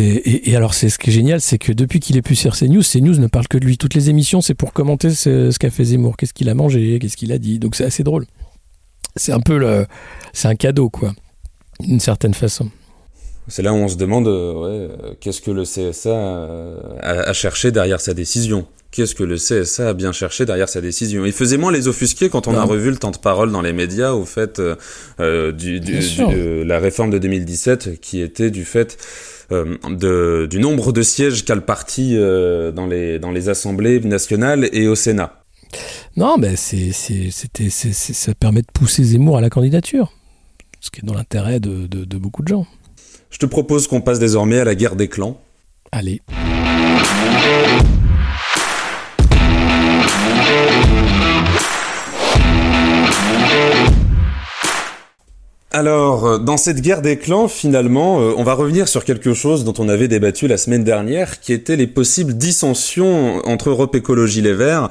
[0.00, 2.56] Et, et, alors, c'est ce qui est génial, c'est que depuis qu'il est plus sur
[2.56, 3.78] CNews, CNews ne parle que de lui.
[3.78, 6.98] Toutes les émissions, c'est pour commenter ce, ce qu'a fait Zemmour, qu'est-ce qu'il a mangé,
[7.00, 7.58] qu'est-ce qu'il a dit?
[7.58, 8.26] Donc c'est assez drôle.
[9.16, 9.86] C'est un peu le...
[10.32, 11.12] C'est un cadeau, quoi,
[11.80, 12.70] d'une certaine façon.
[13.48, 17.28] C'est là où on se demande euh, ouais, euh, qu'est-ce que le CSA euh, a,
[17.28, 18.66] a, cherché derrière sa décision?
[18.92, 21.24] qu'est-ce que le CSA a bien cherché derrière sa décision?
[21.24, 23.72] Il faisait moins les offusqués quand on a revu le temps de parole dans les
[23.72, 24.60] médias au fait
[25.18, 28.98] du, du, la réforme de 2017 qui était du fait
[29.50, 34.86] de, du nombre de sièges qu'a le parti dans, les, dans les assemblées nationales et
[34.88, 35.42] au Sénat.
[36.18, 40.12] Non, mais c'est, c'était, ça permet de pousser Zemmour à la candidature,
[40.80, 42.66] ce qui est dans l'intérêt de, de beaucoup de gens.
[43.32, 45.40] Je te propose qu'on passe désormais à la guerre des clans.
[45.90, 46.20] Allez.
[55.70, 59.72] Alors, dans cette guerre des clans, finalement, euh, on va revenir sur quelque chose dont
[59.78, 64.52] on avait débattu la semaine dernière, qui était les possibles dissensions entre Europe Écologie Les
[64.52, 64.90] Verts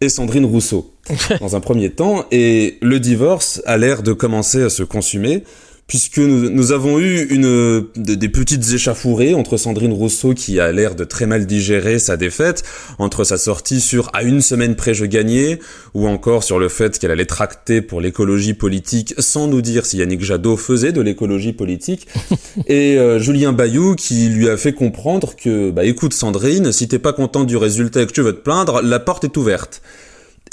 [0.00, 0.94] et Sandrine Rousseau,
[1.40, 5.44] dans un premier temps, et le divorce a l'air de commencer à se consumer
[5.86, 11.04] puisque nous, avons eu une des petites échafourées entre Sandrine Rousseau qui a l'air de
[11.04, 12.62] très mal digérer sa défaite,
[12.98, 15.58] entre sa sortie sur à une semaine près je gagnais,
[15.92, 19.98] ou encore sur le fait qu'elle allait tracter pour l'écologie politique sans nous dire si
[19.98, 22.06] Yannick Jadot faisait de l'écologie politique,
[22.66, 26.98] et euh, Julien Bayou qui lui a fait comprendre que bah écoute Sandrine, si t'es
[26.98, 29.82] pas content du résultat et que tu veux te plaindre, la porte est ouverte.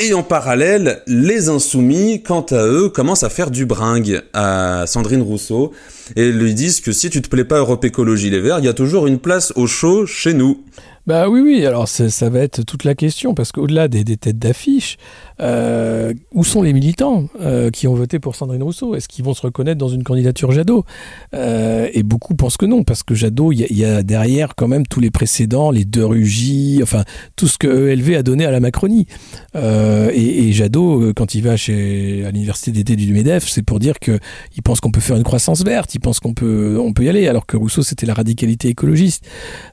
[0.04, 5.22] Et en parallèle, les insoumis, quant à eux, commencent à faire du bringue à Sandrine
[5.22, 5.74] Rousseau
[6.16, 8.68] et lui disent que si tu te plais pas Europe Écologie Les Verts, il y
[8.68, 10.64] a toujours une place au chaud chez nous.
[11.08, 14.98] Bah oui, oui, alors ça va être toute la question, parce qu'au-delà des, têtes d'affiche,
[15.40, 18.94] euh, où sont les militants euh, qui ont voté pour Sandrine Rousseau?
[18.94, 20.86] Est-ce qu'ils vont se reconnaître dans une candidature Jadot?
[21.34, 24.86] Euh, Et beaucoup pensent que non, parce que Jadot, il y, a derrière quand même
[24.86, 27.04] tous les précédents, les deux rugis, enfin
[27.36, 29.08] tout ce que ELV a donné à la Macronie.
[29.56, 33.98] Et, et, Jadot, quand il va chez, à l'université d'été du MEDEF, c'est pour dire
[34.00, 34.20] qu'il
[34.64, 37.28] pense qu'on peut faire une croissance verte, il pense qu'on peut, on peut y aller,
[37.28, 39.26] alors que Rousseau, c'était la radicalité écologiste,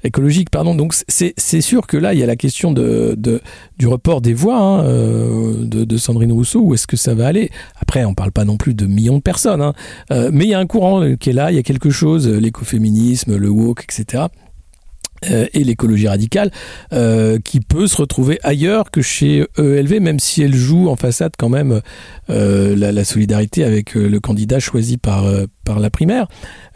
[0.02, 0.48] écologique.
[0.50, 0.74] Pardon.
[0.74, 0.94] Donc
[1.36, 4.58] c'est sûr que là, il y a la question du report des voix.
[4.58, 4.84] Hein,
[5.68, 7.50] de, Sandrine Rousseau, où est-ce que ça va aller?
[7.80, 9.74] Après, on parle pas non plus de millions de personnes, hein.
[10.12, 11.90] euh, mais il y a un courant euh, qui est là, il y a quelque
[11.90, 14.24] chose, euh, l'écoféminisme, le woke, etc.
[15.52, 16.52] et l'écologie radicale,
[17.44, 21.48] qui peut se retrouver ailleurs que chez ELV, même si elle joue en façade quand
[21.48, 21.80] même
[22.28, 25.24] la, solidarité avec le candidat choisi par,
[25.68, 26.28] par la primaire.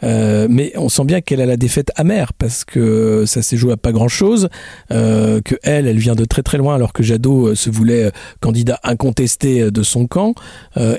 [0.03, 3.73] Euh, mais on sent bien qu'elle a la défaite amère parce que ça s'est joué
[3.73, 4.49] à pas grand chose,
[4.91, 8.11] euh, que elle, elle vient de très très loin alors que Jadot euh, se voulait
[8.39, 10.35] candidat incontesté de son camp,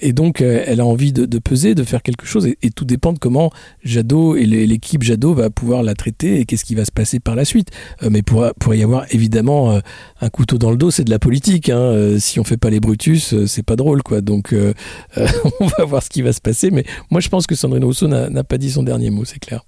[0.00, 3.18] et donc elle a envie de, peser, de faire quelque chose, et, tout dépend de
[3.18, 3.50] comment
[3.84, 7.36] Jadot et l'équipe Jadot va pouvoir la traiter et qu'est-ce qui va se passer par
[7.36, 7.68] la suite.
[8.08, 9.78] mais pour, pour y avoir évidemment
[10.20, 11.68] un couteau dans le dos, c'est de la politique.
[11.68, 12.16] Hein.
[12.18, 14.20] si on fait pas les Brutus, c'est pas drôle, quoi.
[14.20, 14.54] Donc
[15.60, 16.70] on va voir ce qui va se passer.
[16.70, 19.64] Mais moi, je pense que Sandrine Rousseau n'a pas dit son dernier mot, c'est clair.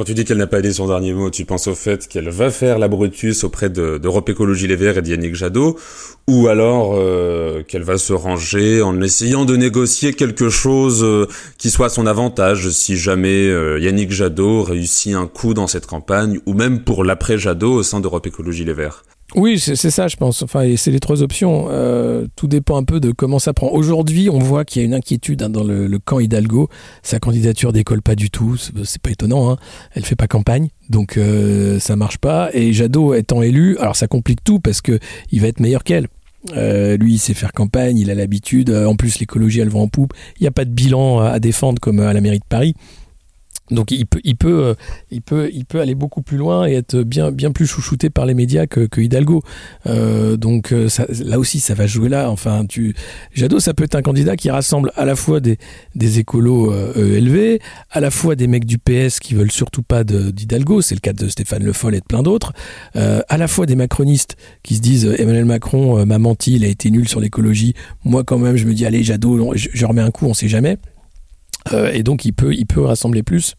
[0.00, 2.30] Quand tu dis qu'elle n'a pas dit son dernier mot, tu penses au fait qu'elle
[2.30, 5.78] va faire la Brutus auprès d'Europe Écologie Les Verts et d'Yannick Jadot,
[6.26, 11.26] ou alors euh, qu'elle va se ranger en essayant de négocier quelque chose euh,
[11.58, 15.86] qui soit à son avantage si jamais euh, Yannick Jadot réussit un coup dans cette
[15.86, 19.02] campagne, ou même pour l'après Jadot au sein d'Europe Écologie Les Verts.
[19.36, 20.42] Oui, c'est ça, je pense.
[20.42, 21.66] Enfin, c'est les trois options.
[21.70, 23.68] Euh, tout dépend un peu de comment ça prend.
[23.68, 26.68] Aujourd'hui, on voit qu'il y a une inquiétude hein, dans le, camp Hidalgo.
[27.02, 28.56] Sa candidature décolle pas du tout.
[28.56, 29.50] C'est pas étonnant.
[29.50, 29.56] Hein.
[29.94, 32.50] Elle fait pas campagne, donc euh, ça marche pas.
[32.54, 34.98] Et Jadot étant élu, alors ça complique tout parce que
[35.30, 36.08] il va être meilleur qu'elle.
[36.56, 38.70] Euh, lui, il sait faire campagne, il a l'habitude.
[38.70, 40.12] En plus, l'écologie, elle va en poupe.
[40.38, 42.74] Il n'y a pas de bilan à défendre comme à la mairie de Paris.
[43.70, 44.74] Donc il peut, il peut,
[45.32, 49.00] euh, il aller beaucoup plus loin et être bien, plus chouchouté par les médias que,
[49.00, 49.42] Hidalgo.
[49.86, 50.88] Euh, donc euh,
[51.24, 52.30] là aussi, ça va jouer là.
[52.30, 52.64] Enfin,
[53.32, 55.58] Jadot, ça peut être un candidat qui rassemble à la fois des,
[55.94, 60.80] des écolos élevés, à la fois des mecs du PS qui veulent surtout pas d'Hidalgo,
[60.80, 62.52] c'est le cas de Stéphane Le Foll et de plein d'autres,
[62.94, 66.90] à la fois des macronistes qui se disent Emmanuel Macron m'a menti, il a été
[66.90, 67.74] nul sur l'écologie.
[68.04, 70.48] Moi, quand même, je me dis allez, Jadot, je, je remets un coup, on sait
[70.48, 70.78] jamais.
[71.92, 73.54] et donc il peut, il peut rassembler plus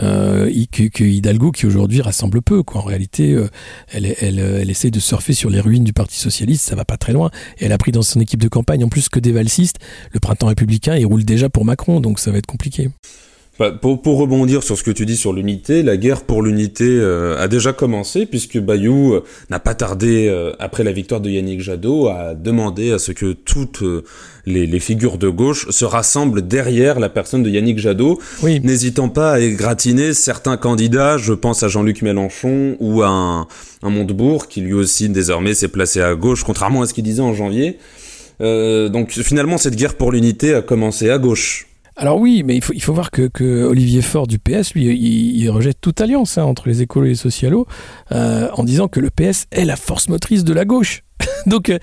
[0.00, 2.62] euh, que, Hidalgo qui aujourd'hui rassemble peu.
[2.62, 2.80] Quoi.
[2.80, 3.48] En réalité, euh,
[3.88, 6.96] elle, elle, elle, essaie de surfer sur les ruines du Parti socialiste, ça va pas
[6.96, 7.30] très loin.
[7.58, 9.78] Et elle a pris dans son équipe de campagne en plus que des valsistes.
[10.12, 12.90] Le printemps républicain, il roule déjà pour Macron, donc ça va être compliqué.
[13.60, 16.86] Bah, pour, pour, rebondir sur ce que tu dis sur l'unité, la guerre pour l'unité
[16.88, 21.28] euh, a déjà commencé puisque Bayou euh, n'a pas tardé euh, après la victoire de
[21.28, 23.84] Yannick Jadot à demander à ce que toutes
[24.46, 28.60] les, les, figures de gauche se rassemblent derrière la personne de Yannick Jadot, oui.
[28.64, 31.18] n'hésitant pas à égratiner certains candidats.
[31.18, 33.40] Je pense à Jean-Luc Mélenchon ou à un,
[33.82, 37.20] un Montebourg qui lui aussi désormais s'est placé à gauche, contrairement à ce qu'il disait
[37.20, 37.76] en janvier.
[38.40, 41.66] donc finalement, cette guerre pour l'unité a commencé à gauche.
[42.00, 44.86] Alors oui, mais il faut, il faut voir que, que Olivier Faure du PS, lui,
[44.86, 47.66] il, rejette toute alliance hein, entre les écolos et les socialos
[48.10, 51.02] euh, en disant que le PS est la force motrice de la gauche.
[51.46, 51.78] Donc, euh,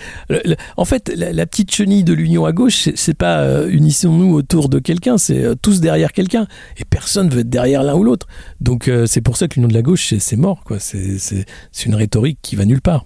[0.75, 4.80] en fait, la, petite chenille de l'union à gauche, c'est pas euh, unissons-nous autour de
[4.80, 6.47] quelqu'un, c'est tous derrière quelqu'un.
[6.80, 8.25] Et personne veut être derrière l'un ou l'autre.
[8.60, 10.63] Donc, c'est pour ça que l'union de la gauche, c'est mort.
[10.63, 10.80] quoi.
[10.80, 11.45] C'est
[11.86, 13.06] une rhétorique qui va nulle part.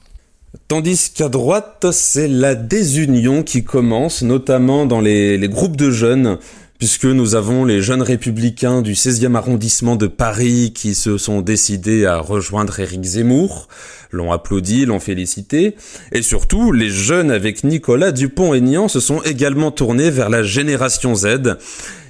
[0.70, 6.38] Tandis qu'à droite, c'est la désunion qui commence, notamment dans les, les groupes de jeunes
[6.82, 12.08] puisque nous avons les jeunes républicains du 16e arrondissement de Paris qui se sont décidés
[12.08, 13.68] à rejoindre Éric Zemmour,
[14.10, 15.76] l'ont applaudi, l'ont félicité,
[16.12, 21.60] et surtout les jeunes avec Nicolas Dupont-Aignan se sont également tournés vers la génération Z,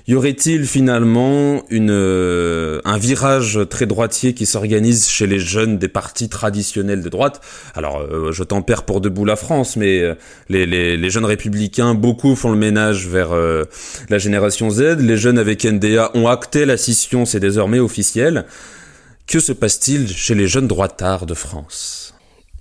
[0.08, 5.88] y aurait-il finalement une, euh, un virage très droitier qui s'organise chez les jeunes des
[5.88, 7.42] partis traditionnels de droite?
[7.76, 10.16] Alors, euh, je t'en perds pour debout la France, mais euh,
[10.50, 13.32] les, les, jeunes républicains, beaucoup font le ménage vers
[14.10, 14.98] la génération Z.
[15.00, 18.46] Les jeunes avec NDA ont acté la scission, c'est désormais officiel.
[19.28, 22.14] Que se passe-t-il chez les jeunes droitards de France?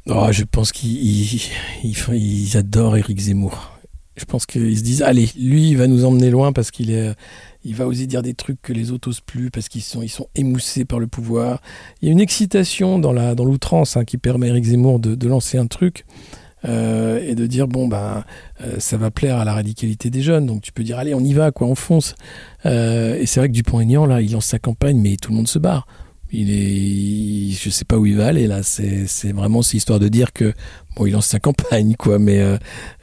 [0.06, 1.40] Oh, Je pense qu'ils
[2.12, 3.79] ils adorent Éric Zemmour.
[4.16, 7.14] Je pense qu'ils se disent, allez, lui, il va nous emmener loin parce qu'il est,
[7.64, 10.28] il va oser dire des trucs que les autres osent plus parce qu'ils sont, sont
[10.34, 11.60] émoussés par le pouvoir.
[12.00, 14.98] Il y a une excitation dans la, dans l'outrance hein, qui permet à Eric Zemmour
[14.98, 16.04] de, lancer un truc.
[16.66, 18.22] Euh, et de dire bon ben
[18.78, 21.32] ça va plaire à la radicalité des jeunes donc tu peux dire allez on y
[21.32, 22.14] va quoi on fonce
[22.66, 25.48] euh, et c'est vrai que Dupont-Aignan là il lance sa campagne mais tout le monde
[25.48, 25.86] se barre
[26.32, 28.62] il est, je sais pas où il va aller là.
[28.62, 30.52] C'est, c'est vraiment c'est histoire de dire que
[30.96, 32.56] bon, il lance sa campagne quoi, mais euh,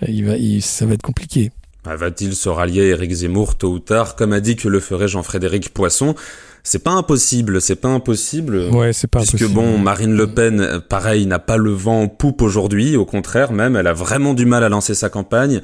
[0.08, 1.52] il va, ça va être compliqué.
[1.86, 5.08] Va-t-il se rallier à Éric Zemmour tôt ou tard, comme a dit que le ferait
[5.08, 6.16] Jean-Frédéric Poisson?
[6.64, 8.68] C'est pas impossible, c'est pas impossible.
[8.74, 12.42] Ouais, c'est pas puisque bon, Marine Le Pen, pareil, n'a pas le vent en poupe
[12.42, 12.98] aujourd'hui.
[12.98, 15.62] Au contraire, même, elle a vraiment du mal à lancer sa campagne.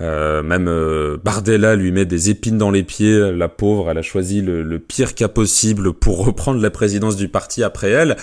[0.00, 3.32] Euh, même euh, Bardella lui met des épines dans les pieds.
[3.32, 7.62] La pauvre, elle a choisi le, pire cas possible pour reprendre la présidence du parti
[7.62, 8.16] après elle.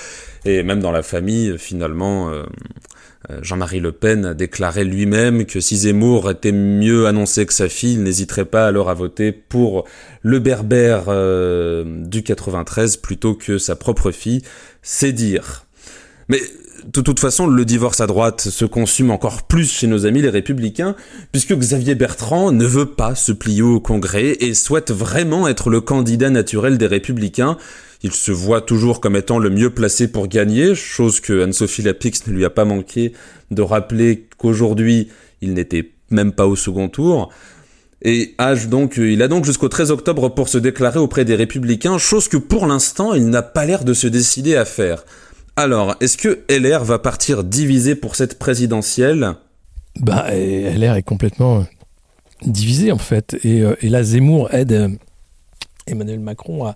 [0.45, 2.43] Et même dans la famille, finalement, euh,
[3.41, 7.93] Jean-Marie Le Pen a déclaré lui-même que si Zemmour était mieux annoncé que sa fille,
[7.93, 9.85] il n'hésiterait pas alors à voter pour
[10.21, 11.05] le berbère
[11.85, 14.41] du 93 plutôt que sa propre fille.
[14.81, 15.65] C'est dire.
[16.29, 16.39] Mais
[16.85, 20.29] de toute façon, le divorce à droite se consume encore plus chez nos amis les
[20.29, 20.95] républicains,
[21.31, 25.81] puisque Xavier Bertrand ne veut pas se plier au Congrès et souhaite vraiment être le
[25.81, 27.57] candidat naturel des républicains.
[28.03, 32.27] Il se voit toujours comme étant le mieux placé pour gagner, chose que Anne-Sophie Lapix
[32.27, 33.13] ne lui a pas manqué
[33.51, 35.09] de rappeler qu'aujourd'hui,
[35.41, 37.31] il n'était même pas au second tour.
[38.03, 41.97] Et âge donc, il a donc jusqu'au 13 octobre pour se déclarer auprès des républicains,
[41.97, 45.03] chose que pour l'instant, il n'a pas l'air de se décider à faire.
[45.58, 49.34] Alors, est-ce que LR va partir divisé pour cette présidentielle?
[50.00, 51.63] Bah, LR est complètement euh,
[52.46, 53.36] divisé en fait.
[53.43, 54.89] Et, euh, là, Zemmour aide euh,
[55.88, 56.67] Emmanuel Macron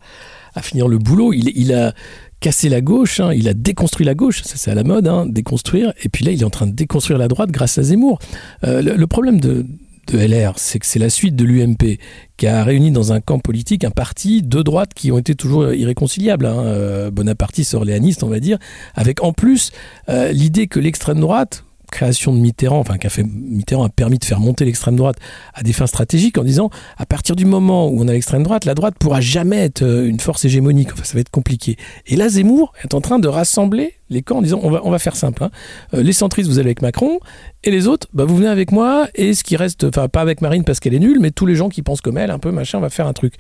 [0.56, 1.32] à, finir le boulot.
[1.32, 1.94] Il, a
[2.40, 3.32] cassé la gauche, hein.
[3.34, 5.94] il a déconstruit la gauche, ça c'est à la mode, hein, déconstruire.
[6.04, 8.18] Et puis là, il est en train de déconstruire la droite grâce à Zemmour.
[8.64, 9.64] le, problème de,
[10.08, 12.00] de LR, c'est que c'est la suite de l'UMP
[12.38, 15.74] qui a réuni dans un camp politique un parti de droite qui ont été toujours
[15.74, 18.58] irréconciliables, hein, euh, bonapartistes, orléanistes, on va dire,
[18.96, 19.72] avec en plus
[20.10, 24.26] euh, l'idée que l'extrême droite, création de Mitterrand, enfin qu'a fait Mitterrand a permis de
[24.26, 25.18] faire monter l'extrême droite
[25.54, 28.66] à des fins stratégiques en disant à partir du moment où on a l'extrême droite,
[28.66, 30.90] la droite pourra jamais être euh, une force hégémonique.
[30.94, 31.78] Enfin, ça va être compliqué.
[32.08, 34.92] Et là, Zemmour est en train de rassembler les camps en disant on va, on
[34.92, 35.44] va faire simple.
[35.44, 35.50] Hein.
[35.96, 37.20] Euh, les centristes, vous allez avec Macron,
[37.64, 40.42] et les autres, bah, vous venez avec moi, et ce qui reste, enfin pas avec
[40.42, 42.52] Marine parce qu'elle est nulle, mais tous les gens qui pensent comme elle, un peu
[42.52, 43.34] machin, on va faire un truc.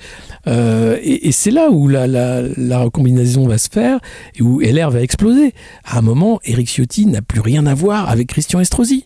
[0.47, 3.99] Euh, et, c'est là où la, la, la, recombinaison va se faire,
[4.35, 5.53] et où LR va exploser.
[5.85, 9.05] À un moment, Eric Ciotti n'a plus rien à voir avec Christian Estrosi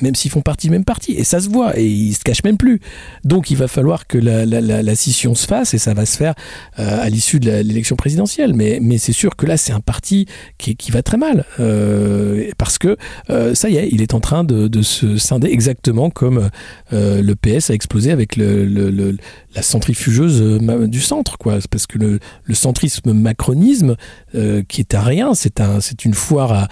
[0.00, 2.44] même s'ils font partie du même parti, et ça se voit, et ils se cachent
[2.44, 2.80] même plus.
[3.24, 6.34] Donc il va falloir que la, scission se fasse, et ça va se faire
[6.78, 8.54] euh, à l'issue de l'élection présidentielle.
[8.54, 10.26] Mais, c'est sûr que là, c'est un parti
[10.58, 12.96] qui, va très mal, euh, parce que
[13.30, 16.50] euh, ça y est, il est en train de, se scinder exactement comme
[16.90, 21.36] le PS a explosé avec la centrifugeuse du centre.
[21.38, 23.96] Parce que le, le centrisme macronisme,
[24.32, 26.68] qui est à rien, c'est une foire à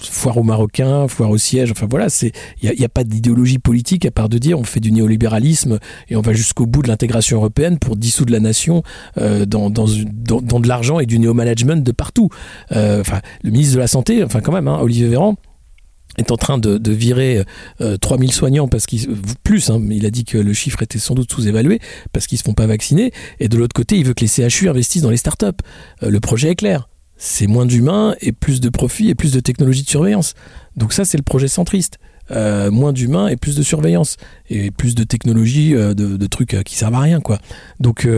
[0.00, 1.70] foire aux Marocains, foire au siège.
[1.70, 4.80] Enfin voilà, c'est il n'y a, pas d'idéologie politique à part de dire on fait
[4.80, 5.78] du néolibéralisme
[6.08, 8.82] et on va jusqu'au bout de l'intégration européenne pour dissoudre la nation
[9.18, 12.28] euh, dans, de l'argent et du néo-management de partout.
[12.72, 13.02] Euh,
[13.42, 15.36] le ministre de la santé, enfin quand même, hein, Olivier Véran
[16.16, 17.44] est en train de, virer
[17.80, 19.08] euh, 3000 soignants parce qu'il
[19.42, 21.80] plus hein, il a dit que le chiffre était sans doute sous-évalué
[22.12, 24.68] parce qu'ils se font pas vacciner et de l'autre côté il veut que les CHU
[24.68, 25.46] investissent dans les startups
[26.02, 26.88] euh, le projet est clair
[27.24, 30.34] c'est moins d'humains et plus de profit et plus de technologie de surveillance.
[30.76, 31.98] Donc ça, c'est le projet centriste.
[32.30, 34.16] euh, moins d'humains et plus de surveillance
[34.48, 37.38] et plus de technologie, de, trucs qui servent à rien, quoi.
[37.80, 38.08] Donc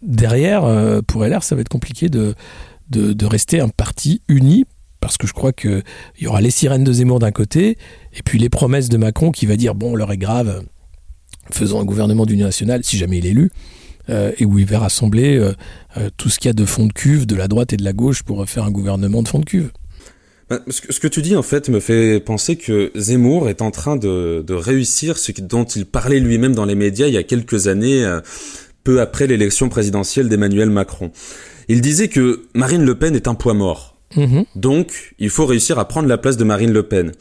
[0.00, 0.62] derrière,
[1.08, 2.36] pour LR, ça va être compliqué de,
[2.90, 4.64] de, rester un parti uni
[5.00, 5.82] parce que je crois qu'il
[6.20, 7.76] y aura les sirènes de Zemmour d'un côté,
[8.14, 10.62] et puis les promesses de Macron qui va dire bon, l'heure est grave,
[11.50, 13.50] faisons un gouvernement d'union nationale, si jamais il est élu,
[14.10, 15.52] euh, et où il va rassembler euh,
[15.96, 17.84] euh, tout ce qu'il y a de fond de cuve, de la droite et de
[17.84, 19.70] la gauche pour faire un gouvernement de fond de cuve.
[20.50, 23.96] Bah, ce que tu dis en fait me fait penser que Zemmour est en train
[23.96, 28.04] de, réussir ce dont il parlait lui-même dans les médias il y a quelques années,
[28.84, 31.10] peu après l'élection présidentielle d'Emmanuel Macron.
[31.68, 33.96] Il disait que Marine Le Pen est un poids mort.
[34.16, 34.44] Mm-hmm.
[34.56, 37.12] Donc, il faut réussir à prendre la place de Marine Le Pen.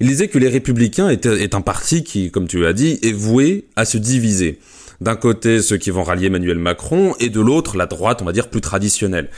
[0.00, 3.66] Il disait que les Républicains étaient, un parti qui, comme tu l'as dit, est voué
[3.76, 4.58] à se diviser.
[5.00, 8.32] D'un côté, ceux qui vont rallier Emmanuel Macron, et de l'autre, la droite, on va
[8.32, 9.30] dire, plus traditionnelle.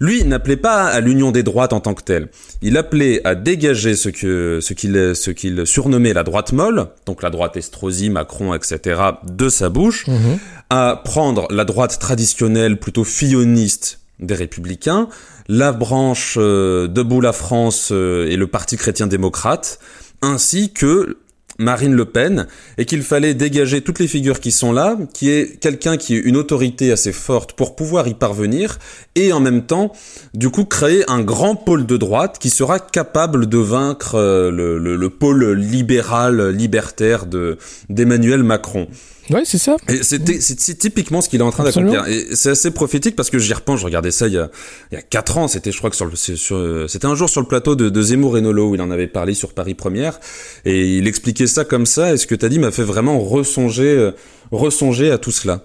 [0.00, 2.28] Lui n'appelait pas à l'union des droites en tant que telle.
[2.62, 7.22] Il appelait à dégager ce que, ce qu'il, ce qu'il surnommait la droite molle, donc
[7.22, 10.38] la droite Estrosi, Macron, etc., de sa bouche, mhm.
[10.70, 15.08] à prendre la droite traditionnelle, plutôt filloniste des républicains,
[15.48, 19.78] la branche euh, Debout la France euh, et le Parti chrétien-démocrate,
[20.22, 21.18] ainsi que
[21.58, 22.46] Marine Le Pen
[22.78, 26.20] et qu'il fallait dégager toutes les figures qui sont là, qui est quelqu'un qui ait
[26.20, 28.78] une autorité assez forte pour pouvoir y parvenir
[29.14, 29.92] et en même temps,
[30.34, 34.78] du coup, créer un grand pôle de droite qui sera capable de vaincre euh, le,
[34.78, 38.88] le pôle libéral, libertaire de d'Emmanuel Macron.
[39.30, 39.76] Ouais, c'est ça.
[39.88, 42.06] Et c'était, c'est typiquement ce qu'il est en train d'accomplir.
[42.06, 44.50] Et c'est assez prophétique parce que j'y repense, je regardais ça il y a,
[44.92, 47.40] il y a 4 ans, c'était, je crois que sur le, c'était un jour sur
[47.40, 50.20] le plateau de, de Zemmour et Nolo où il en avait parlé sur Paris Première.
[50.64, 52.12] Et il expliquait ça comme ça.
[52.12, 54.12] Et ce que t'as dit m'a fait vraiment ressonger, euh,
[54.50, 55.64] ressonger à tout cela.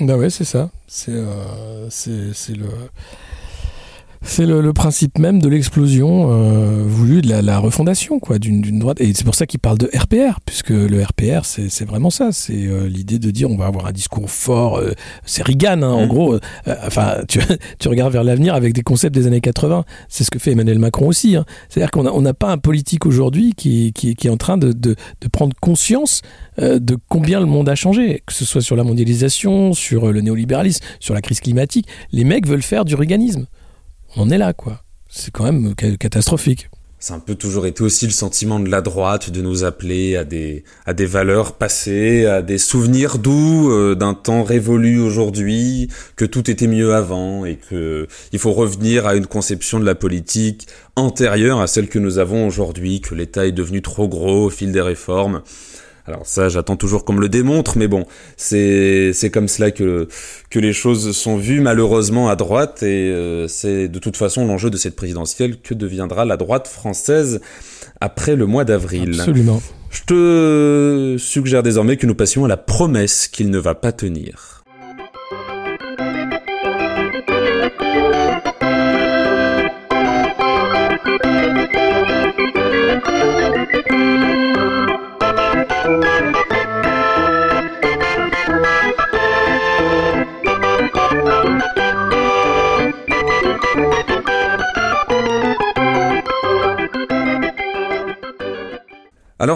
[0.00, 0.70] Bah ouais, c'est ça.
[0.86, 2.66] C'est, euh, c'est, c'est le,
[4.22, 9.00] c'est le, principe même de l'explosion euh, voulue de la, refondation quoi d'une droite.
[9.00, 12.30] Et c'est pour ça qu'il parle de RPR puisque le RPR c'est vraiment ça.
[12.32, 14.92] C'est euh, l'idée de dire on va avoir un discours fort euh,
[15.24, 16.08] c'est Reagan hein, en mm.
[16.08, 16.38] gros
[16.86, 17.40] enfin tu,
[17.78, 20.78] tu regardes vers l'avenir avec des concepts des années 80 c'est ce que fait Emmanuel
[20.78, 21.44] Macron aussi hein.
[21.68, 24.36] c'est à dire qu'on n'a on pas un politique aujourd'hui qui, qui, qui, est en
[24.36, 26.22] train de, de, de prendre conscience
[26.58, 28.22] de combien le monde a changé.
[28.26, 32.46] Que ce soit sur la mondialisation sur le néolibéralisme sur la crise climatique les mecs
[32.46, 33.46] veulent faire du Reaganisme
[34.16, 34.82] on est là, quoi.
[35.08, 36.68] C'est quand même catastrophique.
[36.98, 40.22] C'est un peu toujours été aussi le sentiment de la droite de nous appeler à
[40.22, 46.24] des à des valeurs passées, à des souvenirs doux euh, d'un temps révolu aujourd'hui, que
[46.24, 50.68] tout était mieux avant et que il faut revenir à une conception de la politique
[50.94, 54.70] antérieure à celle que nous avons aujourd'hui, que l'État est devenu trop gros au fil
[54.70, 55.42] des réformes.
[56.06, 60.08] Alors ça, j'attends toujours qu'on me le démontre, mais bon, c'est c'est comme cela que
[60.50, 64.68] que les choses sont vues malheureusement à droite, et euh, c'est de toute façon l'enjeu
[64.68, 67.40] de cette présidentielle que deviendra la droite française
[68.00, 69.14] après le mois d'avril.
[69.18, 69.62] Absolument.
[69.90, 74.51] Je te suggère désormais que nous passions à la promesse qu'il ne va pas tenir.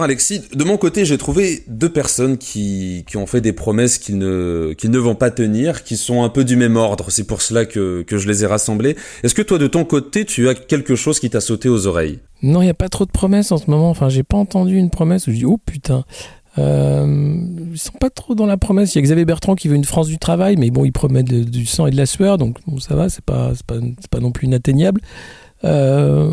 [0.06, 4.18] Alexis, de mon côté, j'ai trouvé deux personnes qui, qui ont fait des promesses qu'ils
[4.18, 7.10] ne, ne vont pas tenir, qui sont un peu du même ordre.
[7.10, 8.96] C'est pour cela que, que je les ai rassemblées.
[9.22, 12.20] Est-ce que toi, de ton côté, tu as quelque chose qui t'a sauté aux oreilles?
[12.42, 13.90] Non, il n'y a pas trop de promesses en ce moment.
[13.90, 16.04] Enfin, j'ai pas entendu une promesse où je dis oh putain.
[16.58, 17.36] Euh,
[17.72, 18.94] ils sont pas trop dans la promesse.
[18.94, 21.22] Il y a Xavier Bertrand qui veut une France du travail, mais bon, il promet
[21.22, 23.76] du sang et de la sueur, donc bon, ça va, c'est pas, pas,
[24.10, 25.00] pas non plus inatteignable.
[25.64, 26.30] Euh,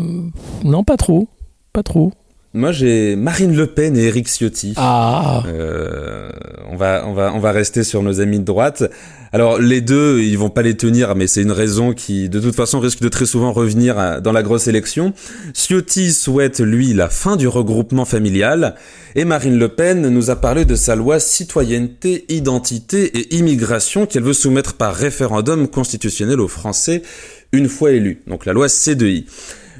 [0.62, 1.28] non, pas trop,
[1.72, 2.12] pas trop.
[2.56, 4.74] Moi, j'ai Marine Le Pen et Eric Ciotti.
[4.76, 5.42] Ah.
[5.48, 6.30] Euh,
[6.70, 8.84] on va, on va, on va rester sur nos amis de droite.
[9.32, 12.54] Alors, les deux, ils vont pas les tenir, mais c'est une raison qui, de toute
[12.54, 15.14] façon, risque de très souvent revenir dans la grosse élection.
[15.52, 18.76] Ciotti souhaite, lui, la fin du regroupement familial.
[19.16, 24.22] Et Marine Le Pen nous a parlé de sa loi citoyenneté, identité et immigration qu'elle
[24.22, 27.02] veut soumettre par référendum constitutionnel aux Français
[27.50, 28.22] une fois élus.
[28.28, 29.24] Donc, la loi C2I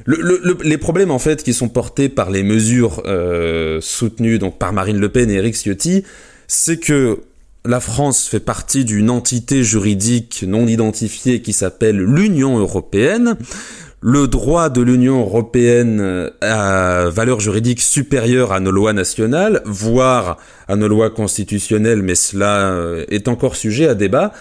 [0.07, 4.99] les problèmes en fait qui sont portés par les mesures euh, soutenues donc par Marine
[4.99, 6.03] Le Pen et Eric Ciotti,
[6.47, 7.21] c'est que
[7.65, 13.37] la France fait partie d'une entité juridique non identifiée qui s'appelle l'Union européenne.
[14.01, 20.37] Le droit de l'Union européenne a valeur juridique supérieure à nos lois nationales, voire
[20.67, 24.31] à nos lois constitutionnelles, mais cela euh, est encore sujet à débat.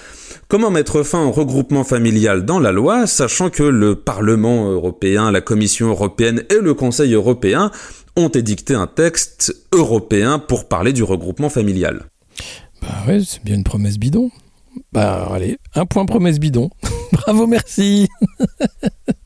[0.48, 5.40] Comment mettre fin au regroupement familial dans la loi, sachant que le Parlement européen, la
[5.40, 7.70] Commission européenne et le Conseil européen
[8.16, 12.04] ont édicté un texte européen pour parler du regroupement familial?
[12.82, 14.30] Bah ouais, c'est bien une promesse bidon.
[14.92, 16.70] Bah allez, un point promesse bidon.
[17.12, 18.08] Bravo, merci.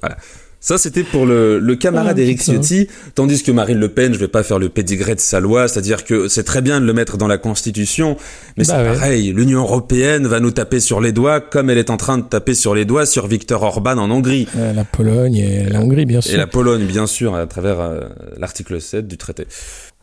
[0.00, 0.16] voilà.
[0.60, 4.18] Ça, c'était pour le, le camarade Eric ah, Ciotti, tandis que Marine Le Pen, je
[4.18, 6.92] vais pas faire le pédigré de sa loi, c'est-à-dire que c'est très bien de le
[6.92, 8.16] mettre dans la Constitution,
[8.56, 11.90] mais bah c'est pareil, l'Union Européenne va nous taper sur les doigts comme elle est
[11.90, 14.48] en train de taper sur les doigts sur Viktor Orban en Hongrie.
[14.56, 16.34] Euh, la Pologne et la Hongrie, bien sûr.
[16.34, 18.00] Et la Pologne, bien sûr, à travers euh,
[18.36, 19.46] l'article 7 du traité.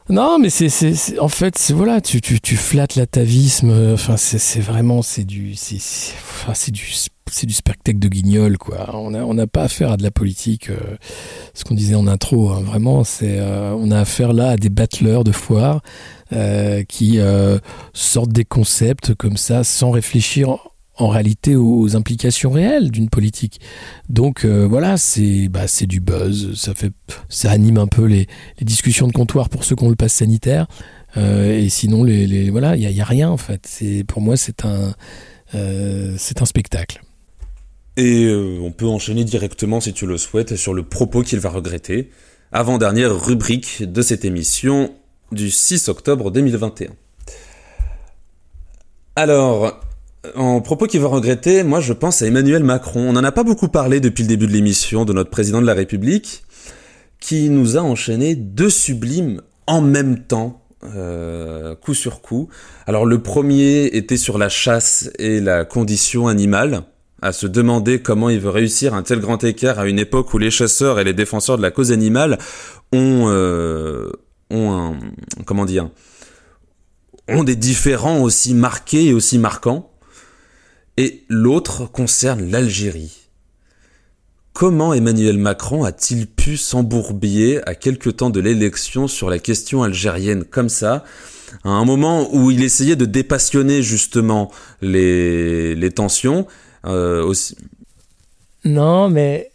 [0.07, 3.91] Non, mais c'est, c'est, en fait, c'est voilà, tu, tu, tu flattes l'atavisme.
[3.93, 6.85] Enfin, c'est, c'est vraiment, c'est du, c'est, enfin, c'est du,
[7.31, 8.95] c'est du spectacle de guignol, quoi.
[8.95, 10.69] On n'a on a pas affaire à de la politique.
[10.69, 10.97] Euh,
[11.53, 14.69] ce qu'on disait en intro, hein, vraiment, c'est, euh, on a affaire là à des
[14.69, 15.81] battleurs de foire
[16.33, 17.19] euh, qui
[17.93, 20.57] sortent des concepts comme ça sans réfléchir
[20.97, 23.59] en réalité aux implications réelles d'une politique.
[24.07, 26.91] Donc voilà, c'est bah, c'est du buzz, ça fait
[27.27, 28.27] ça anime un peu les,
[28.61, 30.67] discussions de comptoir pour ceux qui ont le pass sanitaire.
[31.17, 33.67] Et sinon, les, les voilà, il y a, a, rien en fait.
[34.07, 34.93] Pour moi, c'est un
[36.17, 37.01] c'est un spectacle.
[37.97, 38.29] Et
[38.61, 42.09] on peut enchaîner directement, si tu le souhaites, sur le propos qu'il va regretter.
[42.51, 44.93] Avant-dernière rubrique de cette émission
[45.31, 46.91] du 6 octobre 2021.
[49.15, 49.79] Alors,
[50.35, 53.09] en propos qu'il va regretter, moi je pense à Emmanuel Macron.
[53.09, 55.65] On n'en a pas beaucoup parlé depuis le début de l'émission de notre président de
[55.65, 56.43] la République,
[57.19, 62.49] qui nous a enchaîné deux sublimes en même temps, euh, coup sur coup.
[62.87, 66.83] Alors le premier était sur la chasse et la condition animale,
[67.21, 70.37] à se demander comment il veut réussir un tel grand écart à une époque où
[70.37, 72.37] les chasseurs et les défenseurs de la cause animale
[72.91, 74.11] ont, euh,
[74.49, 74.99] ont un,
[75.45, 75.89] comment dire,
[77.27, 79.91] ont des différents aussi marqués et aussi marquants
[80.97, 83.25] et l'autre concerne l'Algérie.
[84.53, 90.45] Comment Emmanuel Macron a-t-il pu s'embourbier à quelque temps de l'élection sur la question algérienne
[90.45, 91.03] comme ça,
[91.65, 94.51] à un moment où il essayait de dépassionner justement
[94.81, 96.47] les, les tensions
[96.85, 97.55] aussi...
[98.63, 99.51] Non, mais,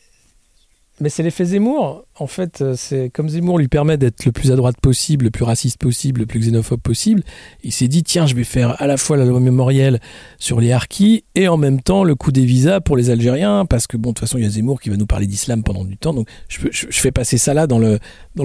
[1.00, 4.52] mais c'est l'effet Zemmour en fait, euh, c'est comme Zemmour lui permet d'être le plus
[4.52, 7.22] à droite possible, le plus raciste possible, le plus xénophobe possible.
[7.64, 10.00] Il s'est dit tiens, je vais faire à la fois la loi mémorielle
[10.38, 13.86] sur les harkis et en même temps le coup des visas pour les Algériens, parce
[13.86, 15.84] que bon, de toute façon, il y a Zemmour qui va nous parler d'islam pendant
[15.84, 17.98] du temps, donc je, fais passer ça là dans le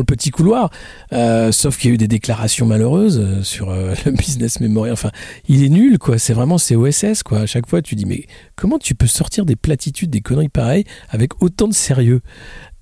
[0.07, 0.69] petit couloir.
[1.11, 3.71] Euh, sauf qu'il y a eu des déclarations malheureuses euh, sur
[4.05, 4.93] le business mémorial.
[4.93, 5.11] Enfin,
[5.49, 6.17] il est nul, quoi.
[6.17, 7.39] C'est vraiment c'est OSS, quoi.
[7.39, 10.85] À chaque fois, tu dis mais comment tu peux sortir des platitudes, des conneries pareilles
[11.09, 12.21] avec autant de sérieux?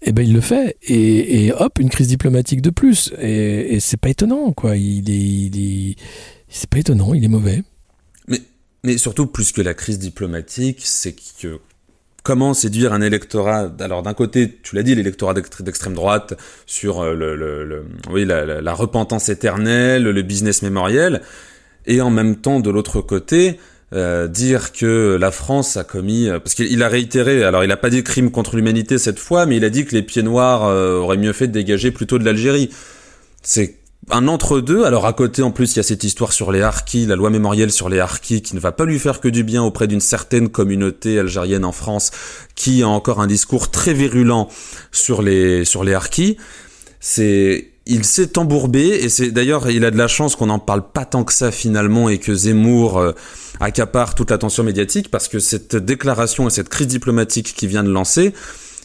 [0.03, 0.75] Et eh ben il le fait.
[0.81, 3.13] Et, hop une crise diplomatique de plus.
[3.21, 4.75] Et, c'est pas étonnant quoi.
[4.75, 5.95] Il est,
[6.49, 7.63] c'est pas étonnant il est mauvais.
[8.27, 8.41] Mais
[8.83, 11.59] mais surtout plus que la crise diplomatique c'est que
[12.21, 13.71] comment séduire un électorat?
[13.79, 16.33] Alors d'un côté tu l'as dit l'électorat d'extrême droite
[16.65, 21.21] sur euh, le, oui la, la, repentance éternelle le business mémoriel.
[21.85, 23.57] Et en même temps de l'autre côté
[23.93, 27.77] euh, dire que la France a commis, euh, parce qu'il a réitéré, alors il n'a
[27.77, 30.65] pas dit crime contre l'humanité cette fois, mais il a dit que les pieds noirs
[30.65, 32.71] euh, auraient mieux fait de dégager plutôt de l'Algérie.
[33.43, 33.75] C'est
[34.09, 34.83] un entre-deux.
[34.83, 37.29] Alors à côté, en plus, il y a cette histoire sur les harkis, la loi
[37.29, 40.01] mémorielle sur les harkis, qui ne va pas lui faire que du bien auprès d'une
[40.01, 42.09] certaine communauté algérienne en France,
[42.55, 44.49] qui a encore un discours très virulent
[44.91, 46.37] sur les sur les harkis.
[46.99, 50.83] C'est il s'est embourbé et c'est d'ailleurs il a de la chance qu'on n'en parle
[50.91, 53.11] pas tant que ça finalement et que Zemmour euh,
[53.63, 57.89] accapare toute l'attention médiatique parce que cette déclaration et cette crise diplomatique qui vient de
[57.89, 58.33] lancer,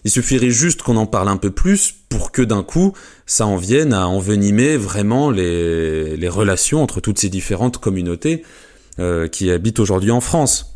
[0.05, 2.93] il suffirait juste qu'on en parle un peu plus pour que d'un coup
[3.27, 8.45] ça en vienne à envenimer vraiment les, les relations entre toutes ces différentes communautés
[8.99, 10.75] euh, qui habitent aujourd'hui en France.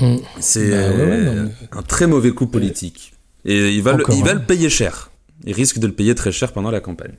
[0.00, 0.16] Mmh.
[0.40, 3.12] C'est bah un très mauvais coup politique
[3.44, 5.10] et il va, le, il va le payer cher.
[5.44, 7.16] Il risque de le payer très cher pendant la campagne.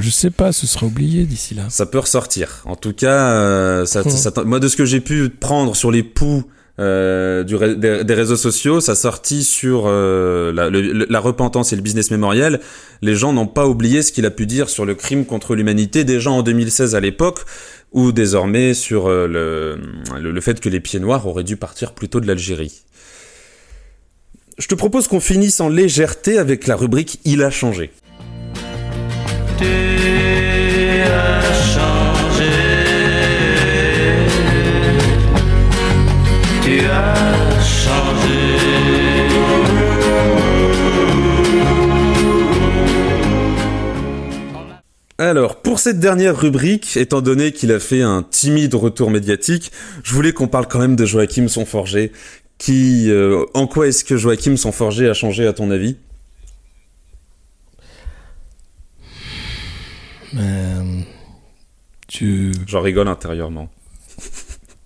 [0.00, 1.64] Je sais pas, ce sera oublié d'ici là.
[1.68, 2.62] Ça peut ressortir.
[2.64, 4.42] En tout cas, euh, ça, hmm.
[4.44, 6.44] moi de ce que j'ai pu prendre sur les poux
[6.78, 12.10] euh, du, des, réseaux sociaux, ça sortit sur euh, la, la, repentance et le business
[12.10, 12.60] mémoriel.
[13.00, 16.04] Les gens n'ont pas oublié ce qu'il a pu dire sur le crime contre l'humanité
[16.04, 17.40] déjà en 2016 à l'époque,
[17.92, 19.78] ou désormais sur le,
[20.20, 22.82] le, le fait que les pieds noirs auraient dû partir plutôt de l'Algérie.
[24.58, 27.90] Je te propose qu'on finisse en légèreté avec la rubrique Il a changé.
[29.58, 29.64] Tu
[31.02, 32.52] as changé.
[36.62, 38.26] Tu as changé.
[45.18, 50.12] Alors, pour cette dernière rubrique, étant donné qu'il a fait un timide retour médiatique, je
[50.12, 52.12] voulais qu'on parle quand même de Joachim Sonforger.
[52.58, 55.96] Qui, euh, en quoi est-ce que Joachim Sonforger a changé à ton avis?
[60.36, 61.00] Euh,
[62.08, 62.52] tu...
[62.66, 63.68] J'en rigole intérieurement.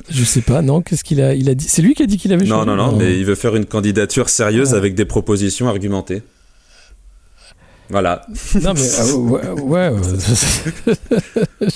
[0.09, 2.19] Je sais pas, non, qu'est-ce qu'il a, il a dit C'est lui qui a dit
[2.19, 5.69] qu'il avait Non, non, non, mais il veut faire une candidature sérieuse avec des propositions
[5.69, 6.23] argumentées.
[7.91, 8.27] Voilà.
[8.61, 9.15] Non, mais ah,
[9.55, 9.93] ouais.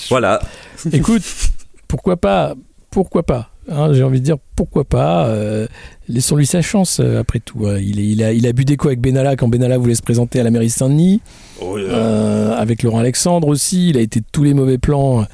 [0.09, 0.41] voilà.
[0.91, 1.23] Écoute,
[1.87, 2.55] pourquoi pas
[2.89, 5.27] Pourquoi pas hein, J'ai envie de dire pourquoi pas.
[5.27, 5.67] Euh,
[6.07, 7.67] laissons-lui sa chance euh, après tout.
[7.67, 7.77] Hein.
[7.79, 10.39] Il, il, a, il a bu des coups avec Benalla quand Benalla voulait se présenter
[10.39, 11.21] à la mairie Saint-Denis.
[11.61, 13.89] Oh, euh, avec Laurent Alexandre aussi.
[13.89, 15.25] Il a été de tous les mauvais plans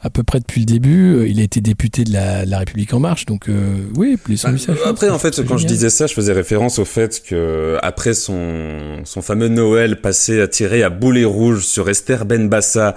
[0.00, 1.28] à peu près depuis le début.
[1.28, 4.50] Il a été député de la, République en marche, donc euh, oui, les bah,
[4.86, 9.00] Après, en fait, quand je disais ça, je faisais référence au fait que après son,
[9.04, 12.94] son fameux Noël passé à tirer à boulet rouge sur Esther Benbassa,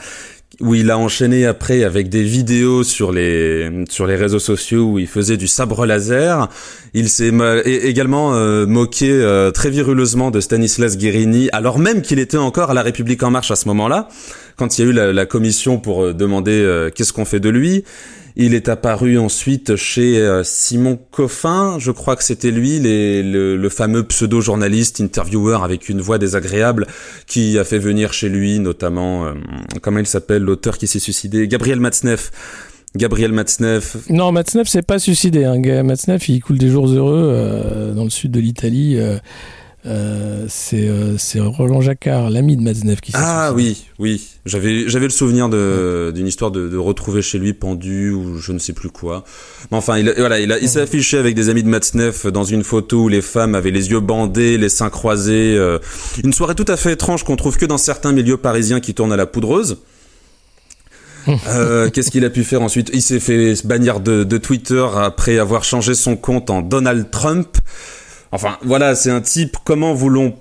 [0.61, 4.99] où il a enchaîné après avec des vidéos sur les sur les réseaux sociaux où
[4.99, 6.47] il faisait du sabre laser.
[6.93, 7.31] Il s'est
[7.65, 12.81] également euh, moqué très viruleusement de Stanislas Guérini, alors même qu'il était encore à la
[12.81, 14.09] République en marche à ce moment-là
[14.61, 17.49] quand il y a eu la, commission pour euh, demander euh, qu'est-ce qu'on fait de
[17.49, 17.83] lui,
[18.35, 24.03] il est apparu ensuite chez euh, Simon Coffin, je crois que c'était lui, le, fameux
[24.03, 26.87] pseudo-journaliste, intervieweur avec une voix désagréable,
[27.27, 29.33] qui a fait venir chez lui notamment,
[29.81, 32.31] comment il s'appelle, l'auteur qui s'est suicidé, Gabriel Matzneff.
[32.95, 33.95] Gabriel Matzneff.
[34.09, 35.45] Non, Matzneff s'est pas suicidé.
[35.45, 35.83] Hein.
[35.83, 38.97] Matzneff, il coule des jours heureux dans le sud de l'Italie.
[38.99, 39.17] Euh,
[39.85, 44.27] euh, c'est Roland Jacquard, l'ami de Matzneff qui Ah oui, oui.
[44.45, 48.59] J'avais j'avais le souvenir d'une histoire de, de, retrouver chez lui pendu ou je ne
[48.59, 49.23] sais plus quoi.
[49.71, 52.63] Mais enfin, il, voilà, il, il s'est affiché avec des amis de Matzneff dans une
[52.63, 55.55] photo où les femmes avaient les yeux bandés, les seins croisés.
[55.57, 55.79] Euh,
[56.23, 59.13] une soirée tout à fait étrange qu'on trouve que dans certains milieux parisiens qui tournent
[59.13, 59.77] à la poudreuse.
[61.47, 62.89] euh, Qu'est-ce qu'il a pu faire ensuite?
[62.93, 67.57] Il s'est fait bannir de, de Twitter après avoir changé son compte en Donald Trump.
[68.31, 69.57] Enfin, voilà, c'est un type.
[69.63, 70.33] Comment voulons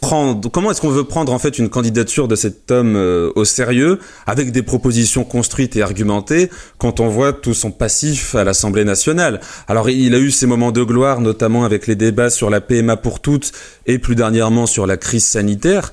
[0.00, 3.44] prendre Comment est-ce qu'on veut prendre en fait une candidature de cet homme euh, au
[3.44, 8.84] sérieux avec des propositions construites et argumentées quand on voit tout son passif à l'Assemblée
[8.84, 9.40] nationale?
[9.68, 12.96] Alors, il a eu ses moments de gloire, notamment avec les débats sur la PMA
[12.96, 13.52] pour toutes
[13.86, 15.92] et plus dernièrement sur la crise sanitaire,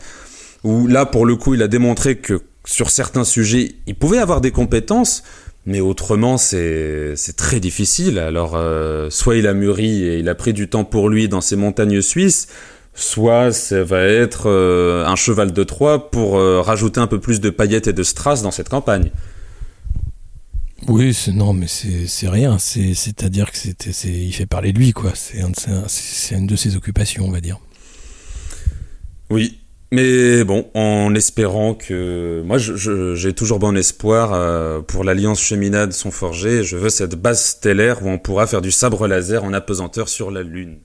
[0.64, 4.40] où là, pour le coup, il a démontré que sur certains sujets, il pouvait avoir
[4.40, 5.24] des compétences,
[5.66, 8.18] mais autrement, c'est très difficile.
[8.18, 11.42] Alors, euh, soit il a mûri et il a pris du temps pour lui dans
[11.42, 12.48] ces montagnes suisses,
[12.96, 17.40] soit ça va être euh, un cheval de Troie pour euh, rajouter un peu plus
[17.40, 19.12] de paillettes et de strass dans cette campagne.
[20.88, 22.58] Oui, non, mais c'est rien.
[22.58, 25.12] C'est-à-dire que c'est il fait parler de lui, quoi.
[25.16, 25.42] C'est
[26.36, 27.60] une de ses occupations, on va dire.
[29.30, 29.61] Oui,
[29.92, 32.42] mais bon, en espérant que...
[32.46, 36.64] Moi, j'ai toujours bon espoir euh, pour l'Alliance Cheminade son forgé.
[36.64, 40.32] Je veux cette base stellaire où on pourra faire du sabre laser en apesanteur sur
[40.32, 40.80] la Lune.